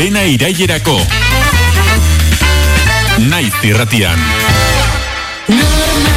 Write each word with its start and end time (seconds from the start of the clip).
dena 0.00 0.22
irailerako. 0.24 0.96
Naiz 3.28 3.52
irratian. 3.68 4.18
Norma 5.48 6.09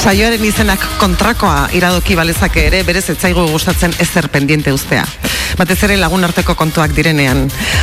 Saioaren 0.00 0.40
izenak 0.48 0.80
kontrakoa 0.96 1.66
iradoki 1.76 2.14
balezake 2.16 2.62
ere, 2.70 2.78
berez 2.88 3.02
etzaigu 3.12 3.42
gustatzen 3.50 3.92
ezer 4.00 4.30
pendiente 4.32 4.72
ustea. 4.72 5.02
Batez 5.58 5.76
ere 5.84 5.98
lagun 6.00 6.24
arteko 6.24 6.54
kontuak 6.56 6.94
direnean. 6.96 7.42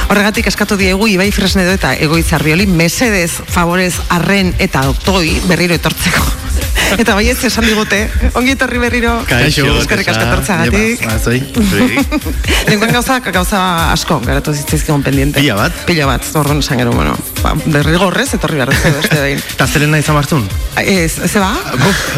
Horregatik 0.09 0.49
eskatu 0.49 0.79
diegu 0.79 1.05
Ibai 1.13 1.29
Fresnedo 1.35 1.75
eta 1.77 1.93
Egoitzarrioli 1.93 2.65
mesedez, 2.65 3.29
favorez, 3.53 3.93
arren 4.09 4.49
eta 4.57 4.87
oktoi 4.89 5.37
berriro 5.45 5.77
etortzeko. 5.77 6.25
Eta 7.01 7.13
bai 7.17 7.25
ez 7.29 7.37
esan 7.43 7.65
digute, 7.67 7.97
ongi 8.39 8.53
etorri 8.55 8.79
berriro. 8.79 9.11
Kaixo, 9.27 9.65
Eskerrik 9.81 10.07
asko 10.07 10.23
etortzeagatik. 10.23 11.03
Ba, 11.03 11.17
zoi. 11.19 11.41
Lenguan 12.71 12.93
gauza, 12.95 13.19
gauza 13.27 13.61
asko, 13.91 14.21
garatu 14.23 14.55
zitzaizkigun 14.55 15.03
pendiente. 15.05 15.41
Pila 15.43 15.59
bat? 15.59 15.81
Pila 15.89 16.07
bat, 16.09 16.25
orduan 16.39 16.63
esan 16.63 16.79
gero, 16.81 16.95
bueno, 16.95 17.17
ba, 17.47 17.53
derrigorrez, 17.77 18.27
etorri 18.37 18.59
behar 18.59 18.73
dut 18.73 18.83
beste 18.99 19.19
behin. 19.23 19.39
Eta 19.55 19.67
zerena 19.67 19.99
izan 20.01 20.15
martzun? 20.19 20.43
Ez, 20.77 21.15
ze 21.25 21.39
ba? 21.41 21.53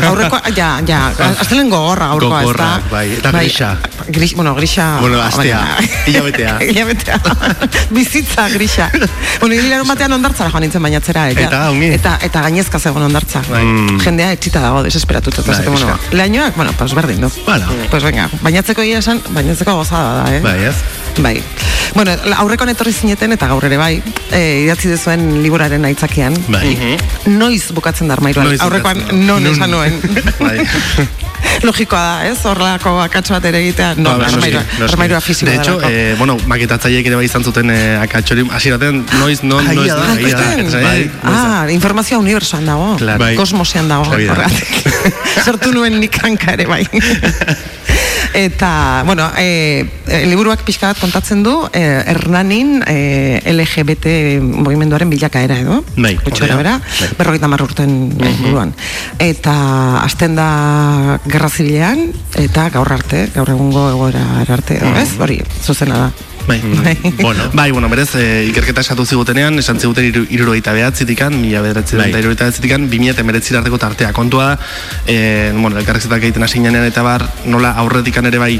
Aurrekoa, 0.09 0.41
ja, 0.57 0.71
ja, 0.87 1.03
aztelen 1.43 1.69
gogorra 1.71 2.09
aurkoa, 2.15 2.41
ez 2.43 2.55
da? 2.57 2.69
Bai, 2.91 3.05
eta 3.19 3.31
grisa. 3.37 3.69
Gris, 4.09 4.33
bueno, 4.35 4.55
grisa... 4.57 4.97
Bueno, 4.99 5.21
astea, 5.21 5.59
baina- 5.61 5.89
hilabetea. 6.09 6.57
hilabetea. 6.65 7.19
Bizitza 7.95 8.49
grisa. 8.49 8.89
bueno, 9.39 9.55
hilarun 9.55 9.87
batean 9.87 10.13
ondartzara 10.17 10.49
joan 10.51 10.65
nintzen 10.65 10.83
bainatzera. 10.83 11.27
Eta, 11.31 11.45
Eta, 11.47 11.61
ongi. 11.71 11.91
Eta, 11.95 12.17
eta 12.25 12.41
gainezka 12.47 12.79
zegoen 12.81 13.05
ondartza. 13.07 13.43
Bai. 13.49 13.63
Jendea 14.03 14.31
etxita 14.35 14.63
dago, 14.65 14.83
desesperatuta. 14.87 15.41
Eta 15.43 15.51
Bai, 15.53 15.59
esaten, 15.61 15.73
bueno, 15.77 15.99
lehainoak, 16.19 16.55
bueno, 16.57 16.73
pues 16.77 16.93
berdin, 16.97 17.21
no? 17.21 17.31
Bueno. 17.45 17.67
Pues 17.89 18.03
venga, 18.03 18.29
bainatzeko 18.41 18.81
egia 18.83 18.99
esan, 19.05 19.21
bainatzeko 19.29 19.77
gozada 19.79 20.23
da, 20.23 20.35
eh? 20.35 20.41
Bai, 20.43 20.57
ez? 20.71 20.75
Bai. 21.23 21.37
Bueno, 21.95 22.13
aurreko 22.37 22.67
etorri 22.69 22.93
zineten 22.93 23.33
eta 23.35 23.47
gaur 23.51 23.65
ere 23.65 23.77
bai, 23.79 23.93
e, 24.31 24.41
idatzi 24.65 24.91
dezuen 24.91 25.41
liburaren 25.43 25.85
aitzakian. 25.89 26.35
Bai. 26.47 26.75
Noiz 27.25 27.71
bukatzen 27.75 28.07
da 28.07 28.17
armairuan. 28.17 28.53
Aurrekoan 28.65 29.05
da. 29.07 29.17
non 29.17 29.45
esan 29.49 29.71
nuen. 29.71 29.99
Bai. 30.39 30.59
Logikoa 31.67 31.99
da, 31.99 32.13
ez? 32.29 32.37
Horrelako 32.47 32.93
akatso 33.03 33.33
bat 33.35 33.45
ere 33.49 33.61
egitea. 33.63 33.93
No, 33.99 34.13
Ba, 34.19 34.27
noski, 34.27 34.37
armairua, 34.37 34.63
armairua 34.87 35.19
fisikoa 35.23 35.51
De 35.51 35.57
hecho, 35.57 35.79
eh, 35.87 36.15
bueno, 36.19 36.37
maketatzaileek 36.47 37.09
ere 37.09 37.19
bai 37.19 37.25
izan 37.27 37.43
zuten 37.43 37.71
eh, 37.73 37.97
akatxori, 37.99 38.45
hasieraten 38.55 39.01
noiz, 39.19 39.41
non, 39.43 39.67
Aia 39.67 39.79
noiz, 39.79 40.33
da, 40.33 40.45
da. 40.45 40.83
Bai. 40.83 41.09
Ah, 41.23 41.65
informazioa 41.73 42.21
unibertsoan 42.23 42.67
dago. 42.69 42.93
Claro. 43.01 43.23
Bai. 43.23 43.33
Kosmosean 43.39 43.91
dago. 43.91 44.07
Da. 44.11 44.19
horregatik. 44.35 44.79
Sortu 45.45 45.73
nuen 45.75 45.99
nik 45.99 46.19
hanka 46.23 46.55
ere 46.55 46.67
bai. 46.69 46.83
Eta, 48.33 49.03
bueno, 49.05 49.29
e, 49.37 49.85
e, 50.07 50.25
liburuak 50.29 50.61
pixka 50.67 50.91
bat 50.91 50.99
kontatzen 51.01 51.41
du 51.43 51.53
e, 51.73 51.81
Hernanin 52.11 52.83
e, 52.85 53.41
LGBT 53.49 54.39
mugimenduaren 54.43 55.09
bilakaera 55.09 55.59
edo. 55.63 55.81
Bai, 55.97 56.15
da. 56.15 56.55
bera, 56.55 56.77
Bai. 56.79 57.09
berrogeita 57.17 57.49
hamar 57.49 57.65
urten 57.65 57.97
buruan. 58.43 58.73
Eta 59.19 59.55
hasten 60.03 60.37
da 60.37 61.19
gerra 61.27 61.49
zibilean, 61.49 62.09
eta 62.37 62.69
gaur 62.73 62.93
arte, 62.93 63.27
gaur 63.35 63.49
egungo 63.49 63.89
egoera 63.91 64.25
arte, 64.45 64.77
edo, 64.79 64.93
ez? 64.99 65.13
Hori, 65.19 65.41
zuzena 65.65 66.05
da. 66.05 66.28
Bai. 66.49 66.61
Bai. 66.83 67.13
bueno, 67.21 67.43
bai, 67.53 67.69
bueno, 67.71 67.89
berez, 67.89 68.15
e, 68.15 68.45
ikerketa 68.49 68.81
esatu 68.81 69.05
zigutenean, 69.05 69.59
esan 69.61 69.77
ziguten 69.79 70.07
iru, 70.09 70.23
irurogeita 70.33 70.73
behatzitikan, 70.73 71.35
mila 71.37 71.61
bederatzen 71.61 72.01
Bai. 72.01 72.09
eta 72.09 72.23
irurogeita 72.23 72.47
behatzitikan, 72.47 72.89
bi 72.89 72.99
mila 73.03 73.13
emeretzira 73.21 73.61
arteko 73.61 73.77
tartea. 73.77 74.09
Kontua 74.17 74.55
e, 75.05 75.53
bueno, 75.53 75.77
elkarrezetak 75.77 76.25
egiten 76.25 76.43
hasi 76.43 76.59
eta 76.59 77.03
bar, 77.05 77.27
nola 77.45 77.75
aurretikan 77.77 78.25
ere 78.25 78.41
bai, 78.41 78.59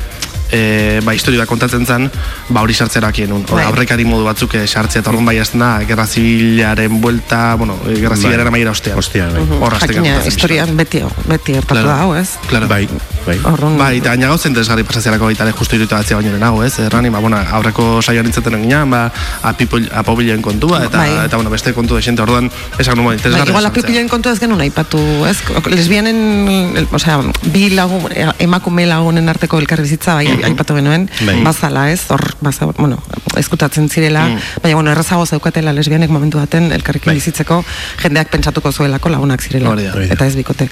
e, 0.51 0.99
ba, 1.05 1.13
historia 1.13 1.45
kontatzen 1.45 1.85
zen, 1.85 2.09
ba, 2.49 2.61
hori 2.61 2.73
sartzerak 2.73 3.17
nun. 3.27 3.45
Bai. 3.49 3.63
Aurrekari 3.65 4.05
modu 4.05 4.23
batzuk 4.25 4.53
e, 4.55 4.65
sartzea, 4.67 5.01
eta 5.01 5.09
orduan 5.11 5.25
bai 5.25 5.37
hasten 5.39 5.59
da, 5.59 5.79
gerra 5.87 6.05
zibilaren 6.07 6.99
buelta, 7.01 7.55
bueno, 7.55 7.77
e, 7.87 7.95
gerra 7.99 8.15
zibilaren 8.15 8.47
amaiera 8.47 8.71
ostean. 8.71 8.97
Ostean, 8.97 9.33
bai. 9.33 9.59
Hor 9.61 9.77
Jakina, 9.79 10.19
historian 10.25 10.75
beti, 10.77 11.01
beti 11.27 11.53
Claro. 11.67 11.87
da, 11.87 12.01
hau, 12.03 12.15
ez? 12.15 12.29
Claro. 12.47 12.67
Bai, 12.67 12.87
bai. 13.25 13.39
Orrun, 13.43 13.77
Bai, 13.77 13.97
eta 13.97 14.09
gaina 14.15 14.27
gauza 14.27 14.47
interesgarri 14.49 14.83
pasazialako 14.83 15.25
baita 15.25 15.51
justu 15.51 15.75
irutu 15.75 15.95
batzea 15.95 16.17
baino 16.17 16.31
lehenago, 16.31 16.63
ez? 16.63 16.79
Errani, 16.79 17.09
ba, 17.09 17.19
bueno, 17.19 17.37
aurreko 17.37 18.01
saioan 18.01 18.25
nintzeten 18.25 18.61
ginean, 18.61 18.89
ba, 18.89 19.11
apobilen 19.93 20.41
kontua, 20.41 20.83
eta, 20.85 20.97
Bai. 20.97 21.25
eta 21.25 21.35
bueno, 21.37 21.49
beste 21.49 21.73
kontu 21.73 21.95
de 21.95 22.01
xente, 22.01 22.21
orduan, 22.21 22.49
esan 22.77 22.95
nuen, 22.97 23.07
Bai, 23.09 23.15
interesgarri. 23.17 23.49
igual 23.51 23.63
esan 23.63 23.73
zea. 23.73 23.81
apipilen 23.83 24.07
kontu 24.09 24.29
ez 24.29 24.39
genuen 24.39 24.61
aipatu, 24.61 24.99
ez? 25.27 25.37
Lesbianen, 25.67 26.73
el- 26.77 26.87
osea, 26.91 27.19
bi 27.53 27.69
lagun, 27.69 28.03
emakume 28.39 28.85
lagunen 28.85 29.29
arteko 29.29 29.59
elkarbizitza 29.59 30.15
bai, 30.15 30.38
aipatu 30.45 30.75
genuen, 30.77 31.09
Bai. 31.25 31.39
bazala, 31.43 31.89
ez? 31.91 32.01
Hor, 32.09 32.23
baza, 32.41 32.65
bueno, 32.77 32.97
eskutatzen 33.37 33.89
zirela, 33.89 34.25
baina, 34.63 34.75
bueno, 34.75 34.91
errazago 34.91 35.25
zeukatela 35.25 35.73
lesbianek 35.73 36.09
momentu 36.09 36.39
baten 36.39 36.71
elkarrekin 36.75 37.13
bizitzeko 37.13 37.61
jendeak 38.01 38.31
pentsatuko 38.33 38.71
zuelako 38.71 39.09
lagunak 39.09 39.41
zirela. 39.41 39.69
Hori 39.69 39.87
da. 39.87 39.93
Hori 39.95 40.07
da. 40.07 40.17
Eta 40.17 40.27
ez 40.27 40.35
bikote. 40.39 40.69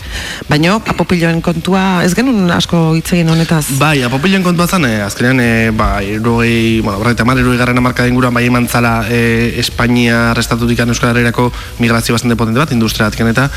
Baina, 0.49 0.75
apopiloen 0.93 1.41
kontua, 1.45 2.03
ez 2.05 2.13
genuen 2.17 2.51
asko 2.51 2.95
hitz 2.97 3.11
egin 3.17 3.29
honetaz. 3.33 3.65
Bai, 3.79 4.01
apopilen 4.07 4.43
kontua 4.45 4.67
zen, 4.67 4.85
eh, 4.85 5.01
azkenean, 5.05 5.39
eh, 5.43 5.71
ba, 5.75 6.01
irurogei, 6.03 6.81
bueno, 6.81 6.99
berreita 7.01 7.25
mar, 7.25 7.37
irurogei 7.37 7.59
garren 7.59 7.77
amarkada 7.81 8.09
inguruan, 8.09 8.33
bai 8.33 8.45
eman 8.47 8.67
zala 8.67 9.05
eh, 9.09 9.55
Espainia 9.61 10.33
restatutik 10.37 10.79
Euskal 10.87 11.15
Herriako 11.15 11.51
migrazio 11.79 12.13
bastante 12.13 12.35
potente 12.35 12.59
bat, 12.59 12.71
industriatikan 12.71 13.27
eta, 13.31 13.47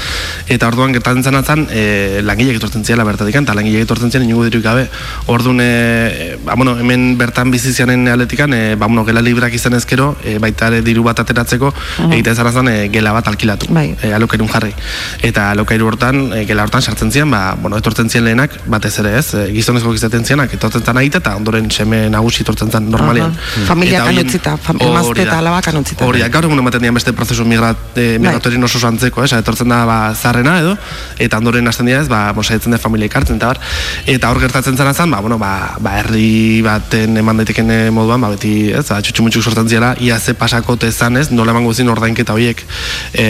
eta 0.48 0.68
orduan 0.68 0.94
gertatzen 0.96 1.24
zen 1.24 1.38
atzan, 1.38 1.66
eh, 1.70 2.20
langileak 2.24 2.58
etortzen 2.60 2.84
ziela 2.84 3.04
bertatik, 3.06 3.36
eta 3.36 3.54
langileak 3.56 3.86
etortzen 3.86 4.10
ziren 4.10 4.26
inungo 4.28 4.46
diruik 4.48 4.64
gabe. 4.64 4.86
Orduan, 5.32 5.60
eh, 5.62 5.99
ba, 6.44 6.54
bueno, 6.54 6.76
hemen 6.78 7.16
bertan 7.18 7.50
bizizianen 7.50 8.08
aletikan, 8.08 8.52
eh, 8.54 8.74
ba, 8.78 8.86
bueno, 8.86 9.04
gela 9.04 9.20
librak 9.22 9.54
izan 9.54 9.74
ezkero, 9.78 10.16
eh, 10.24 10.38
baita 10.42 10.68
ere 10.70 10.82
diru 10.86 11.02
bat 11.06 11.18
ateratzeko, 11.20 11.72
egiten 12.10 12.34
zara 12.36 12.52
zen, 12.52 12.68
eh, 12.68 12.88
gela 12.92 13.12
bat 13.12 13.26
alkilatu, 13.28 13.66
Bai. 13.70 13.94
eh, 14.02 14.12
alokairun 14.14 14.48
jarri. 14.48 14.72
Eta 15.22 15.50
alokairu 15.50 15.86
hortan, 15.90 16.32
e, 16.32 16.44
gela 16.48 16.62
hortan 16.64 16.82
sartzen 16.82 17.10
ziren, 17.12 17.30
ba, 17.30 17.54
bueno, 17.60 17.76
etortzen 17.80 18.08
ziren 18.10 18.24
lehenak, 18.24 18.56
batez 18.66 18.92
ere 19.02 19.16
ez, 19.18 19.34
e, 19.34 19.46
gizonezko 19.52 19.92
izaten 19.94 20.24
zirenak, 20.24 20.52
etortzen 20.54 20.84
zan 20.84 20.96
aita, 21.02 21.18
eta 21.18 21.34
ondoren 21.36 21.70
seme 21.70 22.08
nagusi 22.10 22.42
etortzen 22.42 22.70
zan 22.70 22.88
normalean. 22.90 23.30
Aha. 23.36 23.66
Familiak 23.66 24.00
Eta 24.00 24.08
horien- 24.08 24.24
anutzita, 24.26 24.56
fam- 24.56 24.80
emazte 24.80 25.22
eta 25.22 25.38
alabak 25.38 25.68
anutzita. 25.68 26.04
Hori 26.06 26.20
da, 26.20 26.28
gaur 26.28 26.44
egun 26.48 26.58
ematen 26.58 26.80
dian 26.82 26.94
beste 26.94 27.12
prozesu 27.12 27.44
migrat, 27.44 27.76
e, 27.96 28.18
migratorien 28.18 28.62
oso 28.64 28.78
zantzeko, 28.78 29.24
ez, 29.24 29.32
etortzen 29.32 29.68
da 29.68 29.84
ba, 29.86 29.98
zarrena 30.14 30.58
edo, 30.60 30.76
eta 31.18 31.38
ondoren 31.38 31.66
hasten 31.68 31.86
dira 31.86 32.00
ez, 32.00 32.08
ba, 32.08 32.32
mosaitzen 32.36 32.72
da 32.72 32.78
familia 32.78 33.06
ekartzen, 33.10 33.36
eta 33.36 33.46
bar, 33.46 33.60
eta 34.06 34.30
hor 34.30 34.40
gertatzen 34.40 34.76
zara 34.76 34.94
zan, 34.94 35.10
ba, 35.10 35.20
bueno, 35.20 35.38
ba, 35.38 35.76
ba, 35.80 35.89
herri 35.98 36.60
baten 36.64 37.16
eman 37.20 37.40
daiteken 37.40 37.70
eh, 37.74 37.78
moduan, 37.94 38.20
ba, 38.22 38.30
beti, 38.34 38.70
ez, 38.76 38.84
ba, 38.88 39.00
txutxumutxuk 39.04 39.44
sortzen 39.44 39.68
ziela, 39.70 39.92
ia 40.02 40.18
ze 40.20 40.34
pasakote 40.38 40.90
zan 40.92 41.18
ez, 41.20 41.28
nola 41.34 41.54
emango 41.54 41.72
zin 41.74 41.90
ordainketa 41.92 42.34
horiek, 42.36 42.62
e, 43.12 43.26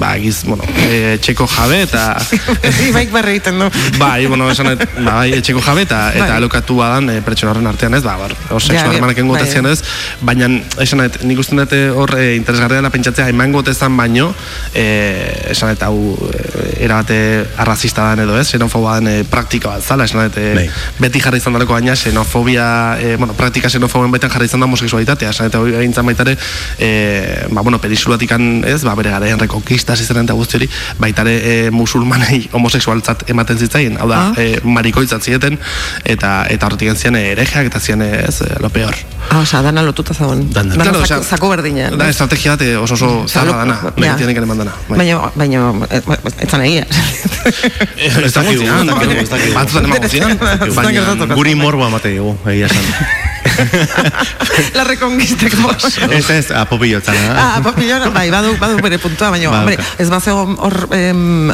ba, 0.00 0.12
giz, 0.22 0.42
bueno, 0.48 0.66
e, 0.88 1.16
txeko 1.22 1.46
jabe, 1.50 1.82
eta... 1.86 2.04
Ibaik 2.90 3.12
berri 3.14 3.36
egiten 3.36 3.60
du. 3.62 3.68
Bai, 4.00 4.26
bueno, 4.26 4.48
esan 4.50 4.72
et, 4.72 4.84
ba, 4.98 5.20
bai, 5.20 5.34
etxeko 5.38 5.62
jabe 5.64 5.84
eta, 5.86 6.00
eta 6.16 6.26
Bai. 6.26 6.38
alokatu 6.40 6.78
badan 6.80 7.12
e, 7.12 7.18
pertsona 7.26 7.54
horren 7.54 7.70
artean 7.70 7.96
ez, 7.98 8.02
ba, 8.06 8.16
bar, 8.20 8.34
hor 8.50 8.62
sexu 8.62 8.80
ja, 8.80 8.88
harremanekin 8.88 9.28
bai. 9.28 9.38
gotezian 9.38 9.70
ez, 9.70 9.78
baina 10.26 10.50
esan 10.82 11.04
et, 11.06 11.20
nik 11.28 11.40
uste 11.42 11.58
dut 11.58 11.76
hor 11.96 12.14
e, 12.18 12.34
interesgarria 12.38 12.80
dela 12.80 12.92
pentsatzea 12.92 13.28
eman 13.32 13.54
gotezan 13.54 13.96
baino, 13.98 14.30
e, 14.74 14.86
esan 15.54 15.74
et, 15.76 15.86
hau 15.86 16.16
e, 16.30 16.42
erabate 16.86 17.20
arrazista 17.60 18.10
dan 18.10 18.24
edo 18.26 18.38
ez, 18.40 18.48
xenofoba 18.50 18.98
den 18.98 19.12
e, 19.12 19.16
praktika 19.30 19.76
bat 19.76 19.84
zala, 19.84 20.08
esan 20.08 20.26
et, 20.26 20.40
e, 20.40 20.54
Bai. 20.58 20.66
beti 21.00 21.22
jarri 21.22 21.42
izan 21.42 21.56
daleko 21.56 21.76
baina 21.76 21.96
xenofobia, 22.00 22.96
e, 23.00 23.16
bueno, 23.16 23.34
praktika 23.38 23.68
xenofoben 23.70 24.10
beten 24.12 24.30
jarri 24.32 24.46
izan 24.48 24.60
da 24.60 24.66
homosexualitatea, 24.68 25.30
esan 25.34 25.46
eta 25.50 25.60
hori 25.60 25.74
egin 25.80 25.92
zan 25.94 26.06
baitare, 26.08 26.36
e, 26.78 27.46
ba, 27.50 27.62
bueno, 27.62 27.78
peninsulatikan 27.80 28.64
ez, 28.66 28.80
ba, 28.84 28.94
bere 28.98 29.10
garaian 29.14 29.38
rekonkistas 29.40 30.00
izan 30.04 30.24
eta 30.24 30.32
guzti 30.38 30.56
hori, 30.60 30.68
baitare 30.98 31.34
e, 31.44 31.70
musulmanei 31.70 32.48
homosexualtzat 32.52 33.28
ematen 33.30 33.58
zitzaien, 33.58 33.98
hau 34.00 34.08
da, 34.08 34.20
Ah. 34.20 34.32
e, 34.36 34.60
marikoitzat 34.64 35.22
zieten, 35.24 35.58
eta 36.04 36.44
eta 36.50 36.66
horretik 36.66 36.90
zian 36.98 37.16
erejeak 37.16 37.66
eta 37.70 37.80
zian 37.80 38.02
ez, 38.02 38.42
lo 38.60 38.68
peor. 38.70 38.94
Ah, 39.30 39.38
osea, 39.44 39.62
dana 39.62 39.82
lotuta 39.82 40.12
zagon. 40.14 40.42
Dana. 40.52 40.74
Dana 40.74 40.84
Claro, 40.90 40.98
zaku, 41.00 41.20
osea, 41.20 41.22
zaku 41.36 41.48
berdina. 41.48 41.90
Da, 41.96 42.08
estrategia 42.10 42.56
bat 42.56 42.62
oso 42.82 42.94
oso 42.94 43.08
lo- 43.44 43.52
dana, 43.52 43.78
baina 43.96 44.16
tienen 44.16 44.34
que 44.34 44.42
eman 44.42 44.58
dana. 44.58 44.72
bai. 44.88 44.98
Baina, 44.98 45.30
baina, 45.34 45.72
eh, 45.90 46.02
ez 46.42 46.50
zan 46.50 46.62
egia. 46.64 46.86
Ez 47.96 48.32
da 48.34 48.42
dakigu, 48.42 48.64
ez 48.64 48.86
dakigu, 48.86 49.20
ez 49.20 49.30
dakigu. 49.30 49.54
Ez 50.66 50.74
da 50.74 51.34
morboa 51.80 51.88
emate 51.88 52.12
dugu, 52.16 52.36
egia 52.52 52.68
esan. 52.68 52.84
La 54.76 54.84
reconquisteko. 54.84 55.70
Ez 56.12 56.28
ez, 56.30 56.50
apopillo 56.56 57.00
zana. 57.00 57.32
Ah, 57.36 57.60
papillona, 57.64 58.10
bai, 58.12 58.28
badu, 58.32 58.52
badu 58.60 58.80
bere 58.84 58.98
puntua, 59.00 59.30
baina, 59.32 59.50
Ba, 59.50 59.62
hombre, 59.62 59.78
ez 59.98 60.08
bazego 60.12 60.44
hor 60.60 60.76
em, 60.96 61.50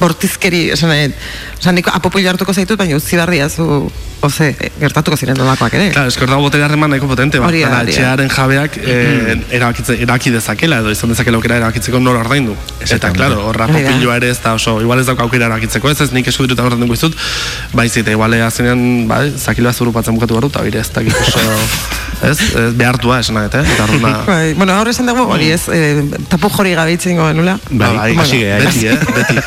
bortizkeri, 0.00 0.70
esan 0.76 0.92
esan 0.96 1.82
apopillo 1.92 2.32
hartuko 2.32 2.54
zaitut, 2.54 2.78
baina 2.80 2.96
utzi 2.96 3.16
behar 3.16 3.32
diazu 3.34 3.90
Oze, 4.24 4.54
eh, 4.58 4.70
gertatuko 4.80 5.16
ziren 5.16 5.36
nolakoak 5.38 5.74
ere. 5.76 5.90
Claro, 5.92 6.08
esker 6.08 6.26
dago 6.30 6.40
botere 6.42 6.64
harreman 6.64 6.90
nahiko 6.90 7.06
potente, 7.10 7.38
bat. 7.38 7.48
Hori 7.50 7.60
da, 7.62 7.68
hori 7.68 7.92
da. 7.92 7.92
etxearen 7.92 8.30
jabeak 8.32 8.78
eh, 8.80 9.36
erabakitze, 9.58 9.98
erabaki 10.02 10.30
dezakela, 10.34 10.78
edo 10.82 10.90
izan 10.90 11.12
dezakela 11.12 11.36
aukera 11.38 11.58
erabakitzeko 11.60 12.00
nola 12.00 12.20
ordaindu. 12.24 12.56
Eta, 12.86 13.10
claro, 13.12 13.42
horra 13.50 13.66
popilloa 13.70 14.16
ere 14.16 14.30
ez 14.32 14.38
da 14.42 14.54
oso, 14.56 14.78
igual 14.80 15.00
ez 15.02 15.06
dauka 15.06 15.22
aukera 15.26 15.46
erabakitzeko, 15.50 15.90
ez 15.92 16.00
ez 16.00 16.10
nik 16.16 16.26
eskudiruta 16.32 16.64
ordainduko 16.64 16.96
izut, 16.96 17.14
baizik, 17.76 18.02
eta 18.06 18.16
igual 18.16 18.34
azkenean, 18.46 19.06
ba, 19.10 19.20
zakila 19.36 19.72
zurupatzen 19.76 20.16
bukatu 20.16 20.34
garu, 20.40 20.48
eta 20.50 20.64
bire 20.66 20.80
ez 20.80 20.90
dakit 20.96 21.14
oso, 21.20 21.44
ez, 22.30 22.38
ez 22.40 22.72
behartua 22.78 23.20
esan 23.20 23.36
nahet, 23.38 23.54
eh? 23.60 23.64
Eta 23.76 23.84
orduan, 23.84 24.16
Bai, 24.32 24.54
bueno, 24.54 24.72
ahora 24.80 24.90
esan 24.96 25.06
dugu, 25.12 25.28
hori 25.36 25.50
ez, 25.54 25.62
eh, 25.68 26.02
tapu 26.32 26.48
jori 26.56 26.74
gabe 26.78 26.96
itzen 26.96 27.20
goen, 27.20 27.36
nula? 27.36 27.58
Bai, 27.70 27.92
Ba, 27.92 27.92
bai, 28.00 28.28
geha, 28.32 28.58
beti, 28.64 28.86
eh, 28.88 28.98
beti. 29.14 29.38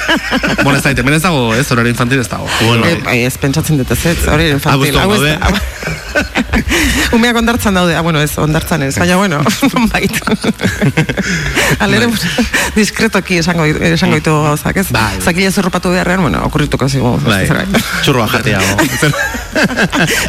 bueno, 0.63 0.77
ez 0.77 0.83
da, 0.85 0.93
hemen 0.95 1.17
ez 1.17 1.23
dago, 1.25 1.53
ez, 1.55 1.67
horario 1.71 1.91
infantil 1.91 2.19
ez 2.23 2.29
dago. 2.29 2.47
Bueno, 2.61 2.85
Eh, 2.89 2.97
bai, 3.05 3.19
ez 3.25 3.35
pentsatzen 3.37 3.77
dut 3.81 3.91
ez, 3.91 3.99
hori 4.27 4.49
infantil. 4.75 4.99
Hau 4.99 5.13
ez 5.15 5.89
Umeak 7.13 7.37
ondartzan 7.39 7.73
daude, 7.73 7.95
ah, 7.97 8.01
bueno, 8.05 8.21
ez, 8.21 8.31
ondartzan 8.37 8.83
ez, 8.83 8.93
baina, 8.99 9.17
bueno, 9.17 9.41
bait. 9.93 10.19
Alere, 11.83 12.09
diskretoki 12.77 13.39
esango, 13.41 13.65
esango 13.65 14.19
ditu 14.19 14.33
gauzak, 14.45 14.81
ez? 14.81 14.87
Bai, 14.93 15.03
bai. 15.17 15.25
Zakila 15.25 15.51
zurrupatu 15.51 15.93
beharrean, 15.93 16.21
bueno, 16.25 16.43
okurrituko 16.49 16.89
zigu. 16.89 17.15
Bai, 17.25 17.45
txurroa 18.03 18.27
jatea. 18.35 18.61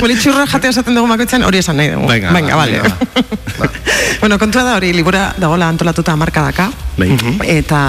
Boli 0.01 0.17
txurra 0.21 0.47
jatea 0.51 0.75
esaten 0.77 0.97
dugu 0.97 1.11
bakoitzan 1.13 1.45
hori 1.49 1.61
esan 1.61 1.81
nahi 1.81 1.93
dugu. 1.95 2.09
Venga, 2.11 2.33
Venga, 2.37 2.57
vale. 2.57 2.81
venga, 2.81 3.71
bueno, 4.21 4.39
kontua 4.39 4.65
da 4.65 4.77
hori, 4.77 4.93
libura 4.97 5.31
dagoela 5.41 5.69
antolatuta 5.69 6.17
markadaka. 6.17 6.71
Bai. 7.01 7.15
Eta 7.49 7.81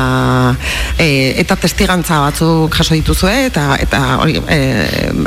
e, 0.96 1.08
eta 1.42 1.58
testigantza 1.60 2.22
batzuk 2.24 2.76
jaso 2.78 2.96
dituzue 2.96 3.34
eta 3.50 3.76
eta 3.82 4.02
hori 4.24 4.38
e, 4.48 4.60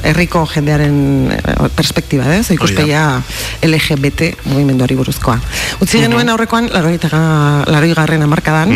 herriko 0.08 0.44
jendearen 0.48 0.96
perspektiba, 1.76 2.28
ez? 2.36 2.50
Ikuspegia 2.54 3.22
LGBT 3.62 4.32
mugimenduari 4.50 4.96
buruzkoa. 4.98 5.38
Utzi 5.84 6.00
genuen 6.04 6.32
aurrekoan 6.32 6.70
80 6.72 7.20
80garren 7.70 8.24
hamarkadan. 8.26 8.74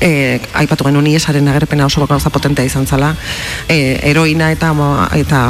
E, 0.00 0.40
aipatu 0.56 0.84
genuen 0.86 1.06
iesaren 1.10 1.48
agerpena 1.52 1.84
oso 1.86 2.06
gauza 2.08 2.30
potentea 2.32 2.64
izan 2.64 2.86
zala 2.86 3.10
e, 3.68 3.98
heroina 4.08 4.50
eta 4.50 4.70
eta 5.12 5.40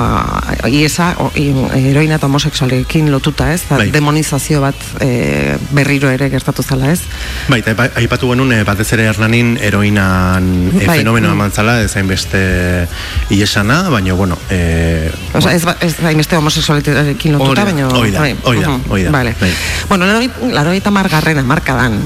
iesa 0.67 1.14
o, 1.23 1.31
heroina 1.37 2.17
eta 2.19 2.26
homosexualekin 2.26 3.12
lotuta 3.12 3.52
ez 3.55 3.62
da, 3.69 3.76
Bai. 3.79 3.91
demonizazio 3.94 4.61
bat 4.61 4.75
e, 5.00 5.56
berriro 5.70 6.11
ere 6.11 6.29
gertatu 6.31 6.62
zala 6.67 6.91
ez 6.91 7.00
Bai, 7.49 7.61
eta 7.61 7.70
aipa- 7.70 7.91
aipatu 8.02 8.31
genuen 8.32 8.50
eh, 8.58 8.64
batez 8.67 8.88
ere 8.93 9.06
Hernanin 9.06 9.56
heroinan 9.62 10.50
e, 10.81 10.87
Bai. 10.87 10.99
fenomeno 10.99 11.29
Mm. 11.29 11.32
eman 11.38 11.52
zala, 11.52 11.81
ez 11.82 11.94
hainbeste 11.97 12.88
iesana, 13.31 13.88
baina, 13.88 14.14
bueno, 14.14 14.37
e, 14.50 15.11
Osa, 15.35 15.55
ez, 15.55 15.64
ba- 15.64 15.76
ez 15.81 15.94
da 16.00 16.08
hainbeste 16.08 16.37
homosexualitatearekin 16.37 17.38
lotuta, 17.38 17.64
baina... 17.64 17.87
hori 17.88 18.11
da, 18.11 18.20
bai, 18.20 18.35
hori 18.43 18.61
da, 18.61 18.69
mhm, 18.69 18.91
hori 18.91 19.05
da, 19.05 19.11
Vale. 19.14 19.35
bai. 19.41 19.52
Bueno, 19.88 20.06
laro 20.50 20.73
eta 20.73 20.91
margarren 20.91 21.38
amarkadan, 21.38 22.00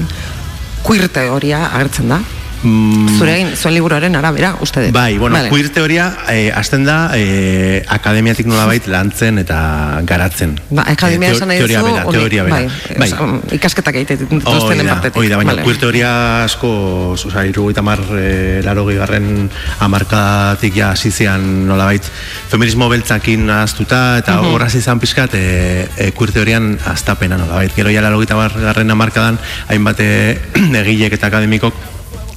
queer 0.85 1.09
teoria 1.09 1.63
agertzen 1.73 2.07
da. 2.13 2.19
Mm, 2.65 3.17
Zure, 3.19 3.35
zuen 3.55 3.73
liburuaren 3.75 4.15
arabera, 4.15 4.55
uste 4.61 4.81
dut. 4.87 4.91
Bai, 4.95 5.17
bueno, 5.17 5.35
Vale. 5.37 5.49
queer 5.49 5.69
teoria 5.69 6.09
eh, 6.29 6.51
hasten 6.55 6.83
da 6.83 7.11
eh, 7.15 7.83
akademiatik 7.87 8.45
nolabait 8.49 8.85
lantzen 8.87 9.37
eta 9.39 10.01
garatzen. 10.03 10.59
Ba, 10.69 10.83
akademia 10.87 11.29
Eh, 11.29 11.31
teo- 11.31 11.37
esan 11.37 11.47
nahi 11.47 11.57
teoria 11.59 11.81
bera, 11.83 12.03
teoria 12.11 12.43
bera. 12.43 12.55
Bai, 12.55 12.67
Bai. 12.97 13.07
osa, 13.09 13.41
ikasketak 13.51 13.95
egiten 14.01 14.27
dituztenen 14.29 14.87
partetik. 14.87 15.17
hori 15.17 15.29
da, 15.29 15.37
baina 15.37 15.53
Vale. 15.53 15.63
queer 15.63 15.77
teoria 15.77 16.43
asko, 16.43 16.71
oza, 17.15 17.45
irugaita 17.45 17.81
mar, 17.81 17.99
e, 18.17 18.61
laro 18.63 18.85
garren 18.85 19.49
amarkadatik 19.79 20.75
ja 20.75 20.91
hasi 20.91 21.11
zian 21.11 21.67
nolabait 21.67 22.03
feminismo 22.49 22.89
beltzakin 22.89 23.49
ahaztuta 23.49 24.17
eta 24.19 24.41
Mhm. 24.41 24.53
horraz 24.53 24.75
izan 24.75 24.99
pixkat 24.99 25.33
e, 25.35 25.87
e, 25.97 26.11
queer 26.11 26.31
teorian 26.31 26.77
aztapena 26.85 27.37
nolabait. 27.37 27.71
Gero 27.75 27.89
ja 27.89 28.01
laro 28.01 28.19
garren 28.55 28.91
amarkadan 28.91 29.37
hainbat 29.69 29.99
e, 29.99 30.39
egilek 30.81 31.13
eta 31.13 31.27
akademikok 31.27 31.73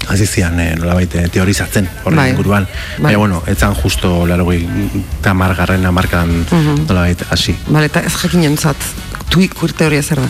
hasi 0.09 0.27
zian 0.27 0.59
e, 0.61 0.75
nolabait 0.77 1.15
e, 1.15 1.29
teorizatzen 1.29 1.89
horren 2.05 2.17
Bai. 2.17 2.31
inguruan. 2.31 2.65
Bai. 2.99 3.03
Baina, 3.11 3.19
bueno, 3.19 3.43
etzan 3.47 3.75
justo 3.75 4.27
laro 4.27 4.47
eta 4.53 5.35
garren 5.57 5.85
amarkadan 5.87 6.47
Mhm. 6.51 6.87
nolabait 6.89 7.23
hasi. 7.31 7.55
Vale, 7.69 7.87
eta 7.87 8.01
ez 8.01 8.13
jakin 8.17 8.43
jontzat, 8.45 8.77
tui 9.29 9.49
queer 9.49 9.73
teoria 9.73 10.03
zer 10.03 10.21
da. 10.21 10.29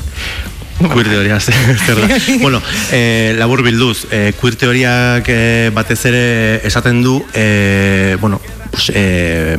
Queer 0.79 1.09
teoria 1.09 1.41
zer 1.41 1.55
da. 1.97 2.19
bueno, 2.41 2.61
eh, 2.93 3.35
labur 3.39 3.63
bilduz, 3.63 4.07
eh, 4.11 4.33
queer 4.41 4.55
teoriak 4.57 5.25
eh, 5.29 5.71
batez 5.75 6.05
ere 6.07 6.61
esaten 6.67 7.03
du, 7.03 7.25
eh, 7.35 8.17
bueno, 8.21 8.41
pues, 8.71 8.91
eh, 8.95 9.57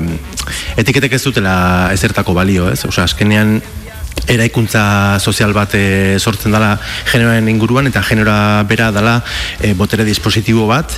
etiketek 0.78 1.14
ez 1.14 1.24
dutela 1.24 1.90
ezertako 1.94 2.34
balio, 2.34 2.70
ez? 2.72 2.86
Osea, 2.86 3.04
azkenean 3.04 3.62
eraikuntza 4.30 5.18
sozial 5.20 5.54
bat 5.58 5.74
e, 5.74 6.18
sortzen 6.20 6.54
dela 6.54 6.76
generoaren 7.10 7.50
inguruan 7.50 7.90
eta 7.90 8.04
genera 8.06 8.64
bera 8.70 8.92
dela 8.94 9.18
e, 9.60 9.74
botere 9.74 10.06
dispositibo 10.06 10.68
bat 10.70 10.94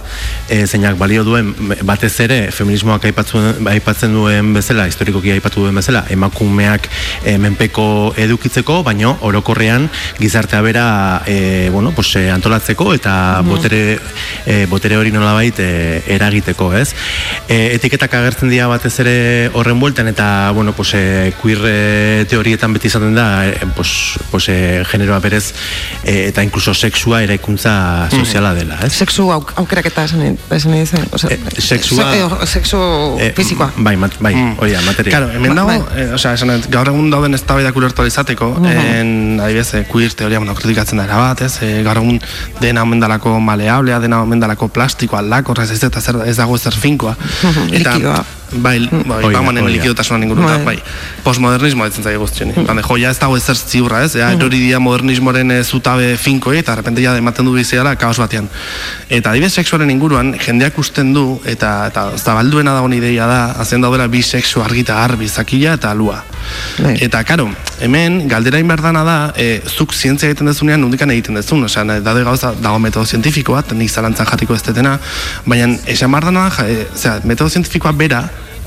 e, 0.50 0.66
zeinak 0.68 0.98
balio 1.00 1.24
duen 1.24 1.54
batez 1.88 2.12
ere 2.26 2.40
feminismoak 2.52 3.08
aipatzen, 3.08 3.68
aipatzen 3.72 4.14
duen 4.16 4.52
bezala 4.58 4.88
historikoki 4.92 5.32
aipatu 5.36 5.64
duen 5.64 5.80
bezala 5.80 6.04
emakumeak 6.12 6.90
e, 7.24 7.38
menpeko 7.42 7.88
edukitzeko 8.20 8.82
baino 8.84 9.16
orokorrean 9.28 9.88
gizartea 10.20 10.62
bera 10.62 10.86
e, 11.26 11.70
bueno, 11.72 11.94
pues, 11.96 12.16
antolatzeko 12.34 12.92
eta 12.98 13.14
botere, 13.48 14.00
e, 14.46 14.66
botere 14.68 14.98
hori 15.00 15.14
nolabait 15.16 15.60
e, 15.64 15.72
eragiteko 16.18 16.72
ez? 16.76 16.90
E, 17.48 17.78
etiketak 17.78 18.20
agertzen 18.20 18.52
dira 18.52 18.68
batez 18.72 18.94
ere 19.04 19.16
horren 19.56 19.80
bueltan 19.80 20.12
eta 20.12 20.52
bueno, 20.56 20.76
pues, 20.76 20.94
e, 21.00 21.32
queer 21.42 22.28
teorietan 22.28 22.76
beti 22.76 22.92
izaten 23.02 23.16
da 23.16 23.48
e, 23.48 23.58
pues, 23.76 24.20
pues, 24.30 24.48
e, 24.50 24.84
generoa 24.86 25.20
berez 25.20 25.54
e, 26.04 26.28
eta 26.30 26.44
inkluso 26.44 26.74
sexua 26.74 27.24
eraikuntza 27.24 28.08
soziala 28.12 28.54
dela 28.54 28.78
ez 28.86 28.94
Sexu 28.94 29.32
auk, 29.32 29.54
aukeraketa 29.58 30.04
esan 30.06 30.38
esan 30.52 30.86
zen. 30.86 31.08
Osea, 31.12 31.32
Eh, 31.32 31.40
sexua- 31.58 32.12
se- 32.12 32.20
eh, 32.22 32.48
sexu 32.48 32.78
E, 33.20 33.32
fisikoa. 33.36 33.72
bai, 33.78 33.96
mat, 33.98 34.14
bai, 34.20 34.34
hori 34.58 34.72
da, 34.72 34.82
materia 34.82 35.12
Claro, 35.18 35.32
hemen 35.32 35.56
dago, 35.56 35.68
bai. 35.68 35.82
eh, 36.04 36.14
osea, 36.14 36.34
esan 36.34 36.50
dut, 36.50 36.70
gaur 36.70 36.88
egun 36.88 37.10
dauden 37.10 37.34
eztabaidak 37.34 37.76
ulertu 37.76 38.06
izateko, 38.06 38.56
en, 38.66 39.40
adibidez, 39.42 39.74
eh, 39.74 39.86
queer 39.92 40.14
teoria, 40.14 40.40
bueno, 40.40 40.54
kritikatzen 40.56 40.98
da 40.98 41.06
erabat, 41.06 41.42
ez, 41.42 41.58
eh, 41.62 41.82
gaur 41.84 41.98
egun 41.98 42.22
dena 42.60 42.84
omen 42.84 43.00
dalako 43.00 43.40
maleablea, 43.40 44.00
dena 44.00 44.22
omen 44.22 44.40
dalako 44.40 44.68
plastikoa, 44.68 45.20
aldakorra, 45.20 45.64
ez, 45.64 45.72
ez, 45.72 45.80
zer, 46.04 46.16
ez 46.26 46.38
dago 46.38 46.56
ezer 46.56 46.74
finkoa. 46.74 47.16
Likidoa. 47.72 48.24
Bai, 48.52 48.80
bai, 48.90 49.24
Hori 49.24 49.34
da, 49.34 49.40
baumanen 49.40 49.64
hori 49.64 49.74
da. 49.74 49.78
likidotasunan 49.80 50.24
inguru, 50.24 50.44
Bai. 50.44 50.58
bai. 50.64 50.76
bai, 50.78 51.22
postmodernismo 51.24 51.86
ditzen 51.88 52.04
zaio 52.04 52.20
guztien. 52.20 52.54
Mm. 52.56 52.82
jo, 52.88 52.98
ja 52.98 53.12
ez 53.12 53.20
dago 53.20 53.38
ezer 53.38 53.56
ziurra, 53.56 54.04
ez, 54.04 54.16
ja, 54.16 54.32
erori 54.36 54.60
dia 54.60 54.80
modernismoren 54.80 55.52
eh, 55.52 55.64
zutabe 55.64 56.18
finkoi, 56.18 56.58
eta 56.60 56.76
repente 56.76 57.02
ja 57.02 57.16
ematen 57.18 57.46
du 57.46 57.54
biziala 57.56 57.96
kaos 57.96 58.18
batean. 58.20 58.50
Eta 59.10 59.32
adibidez 59.32 59.54
sexuaren 59.54 59.90
inguruan, 59.90 60.34
jendeak 60.40 60.78
usten 60.82 61.14
du, 61.14 61.40
eta, 61.46 61.88
eta 61.92 62.10
zabalduena 62.18 62.76
dagoen 62.78 62.98
ideia 62.98 63.28
da, 63.28 63.42
azen 63.62 63.82
daudela 63.82 64.08
bi 64.08 64.24
argita 64.64 64.96
garbi, 64.96 65.28
zakila 65.28 65.74
eta 65.74 65.94
lua. 65.94 66.24
Bai. 66.82 66.98
Eta, 67.02 67.24
karo, 67.24 67.50
hemen, 67.80 68.28
galdera 68.28 68.60
inberdana 68.60 69.04
da, 69.04 69.18
e, 69.38 69.62
zuk 69.68 69.94
zientzia 69.94 70.30
egiten 70.30 70.48
dezunean, 70.48 70.82
nundikan 70.82 71.12
egiten 71.12 71.36
dezun, 71.36 71.64
osea, 71.64 71.84
daude 72.02 72.24
gauza, 72.24 72.54
dago 72.62 72.80
metodo 72.80 73.06
zientifiko 73.06 73.54
bat, 73.54 73.74
nik 73.78 73.90
zalantzan 73.92 74.28
jarriko 74.30 74.56
ez 74.56 74.64
detena, 74.64 74.98
baina, 75.46 75.70
esan 75.88 76.12
bardana, 76.12 76.50
ja, 76.58 76.68
e, 76.68 76.88
zera, 76.96 77.20
metodo 77.24 77.50
zientifikoa 77.50 77.92
bera, 77.98 78.24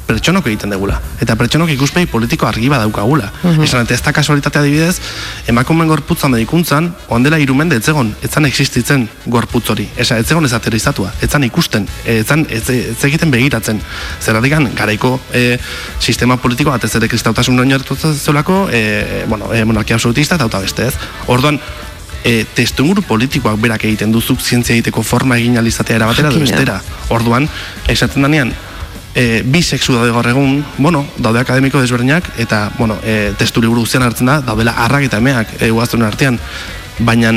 pertsonok 0.07 0.47
egiten 0.51 0.73
degula. 0.75 0.99
Eta 1.23 1.37
pertsonok 1.39 1.71
ikuspegi 1.75 2.09
politiko 2.11 2.47
argi 2.49 2.69
badaukagula. 2.69 3.31
Esan, 3.55 3.85
eta 3.85 3.95
ez 3.97 4.03
da 4.05 4.13
kasualitatea 4.13 4.63
adibidez, 4.65 4.99
emakumen 5.51 5.89
gorputza 5.89 6.29
medikuntzan, 6.33 6.91
ondela 7.15 7.39
irumende 7.41 7.79
etzegon, 7.81 8.13
etzan 8.25 8.49
existitzen 8.49 9.07
gorputz 9.27 9.65
hori. 9.73 9.87
Esa, 9.97 10.19
etzegon 10.21 10.45
ez 10.49 10.53
aterrizatua, 10.57 11.13
etzan 11.25 11.47
ikusten, 11.49 11.89
etzan, 12.17 12.45
ez, 12.53 12.63
ez 12.69 12.99
egiten 13.09 13.33
begiratzen. 13.35 13.81
Zerratikan, 14.21 14.69
garaiko 14.77 15.17
e, 15.33 15.57
sistema 16.01 16.37
politiko 16.43 16.75
batez 16.75 16.93
ere 17.01 17.09
kristautasun 17.09 17.65
oinarritu 17.65 17.97
zelako, 18.13 18.69
e, 18.73 19.25
bueno, 19.29 19.53
e, 19.55 19.65
monarkia 19.65 19.97
absolutista 19.97 20.37
eta 20.37 20.61
beste 20.61 20.91
ez. 20.91 20.95
Orduan, 21.33 21.61
e, 22.25 22.45
testu 22.57 22.87
politikoak 23.09 23.61
berak 23.61 23.85
egiten 23.85 24.13
duzuk 24.13 24.41
zientzia 24.41 24.75
egiteko 24.75 25.03
forma 25.03 25.39
egin 25.39 25.59
alizatea 25.59 25.97
erabatera 25.97 26.31
Jakina. 26.31 26.45
bestera. 26.45 26.81
Orduan, 27.15 27.49
esaten 27.89 28.23
danean, 28.23 28.53
e, 29.15 29.43
bi 29.47 29.63
sexu 29.63 29.95
daude 29.95 30.13
gaur 30.13 30.27
egun, 30.29 30.65
bueno, 30.77 31.05
daude 31.17 31.41
akademiko 31.41 31.81
desberdinak, 31.81 32.27
eta, 32.39 32.71
bueno, 32.79 32.99
e, 33.03 33.33
testu 33.39 33.63
liburu 33.63 33.85
guztian 33.87 34.03
hartzen 34.03 34.27
da, 34.27 34.41
daudela 34.43 34.75
arrak 34.85 35.07
eta 35.09 35.23
emeak 35.23 35.57
e, 35.63 35.71
artean, 36.05 36.39
baina, 36.99 37.33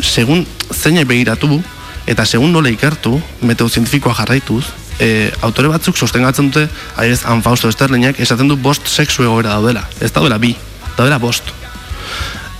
segun 0.00 0.46
zein 0.72 0.98
begiratu, 1.06 1.62
eta 2.06 2.26
segun 2.26 2.52
nola 2.52 2.68
ikertu, 2.68 3.20
metodo 3.42 3.70
zientifikoa 3.70 4.14
jarraituz, 4.14 4.64
e, 4.98 5.30
autore 5.42 5.68
batzuk 5.68 5.96
sostengatzen 5.96 6.50
dute, 6.50 6.68
adibidez, 6.96 7.24
Anfausto 7.24 7.68
Esterlinek, 7.68 8.20
esaten 8.20 8.48
du 8.48 8.56
bost 8.56 8.86
sexu 8.86 9.22
egoera 9.22 9.54
daudela. 9.54 9.88
Ez 10.00 10.12
daudela 10.12 10.38
bi, 10.38 10.54
daudela 10.96 11.18
bost. 11.18 11.54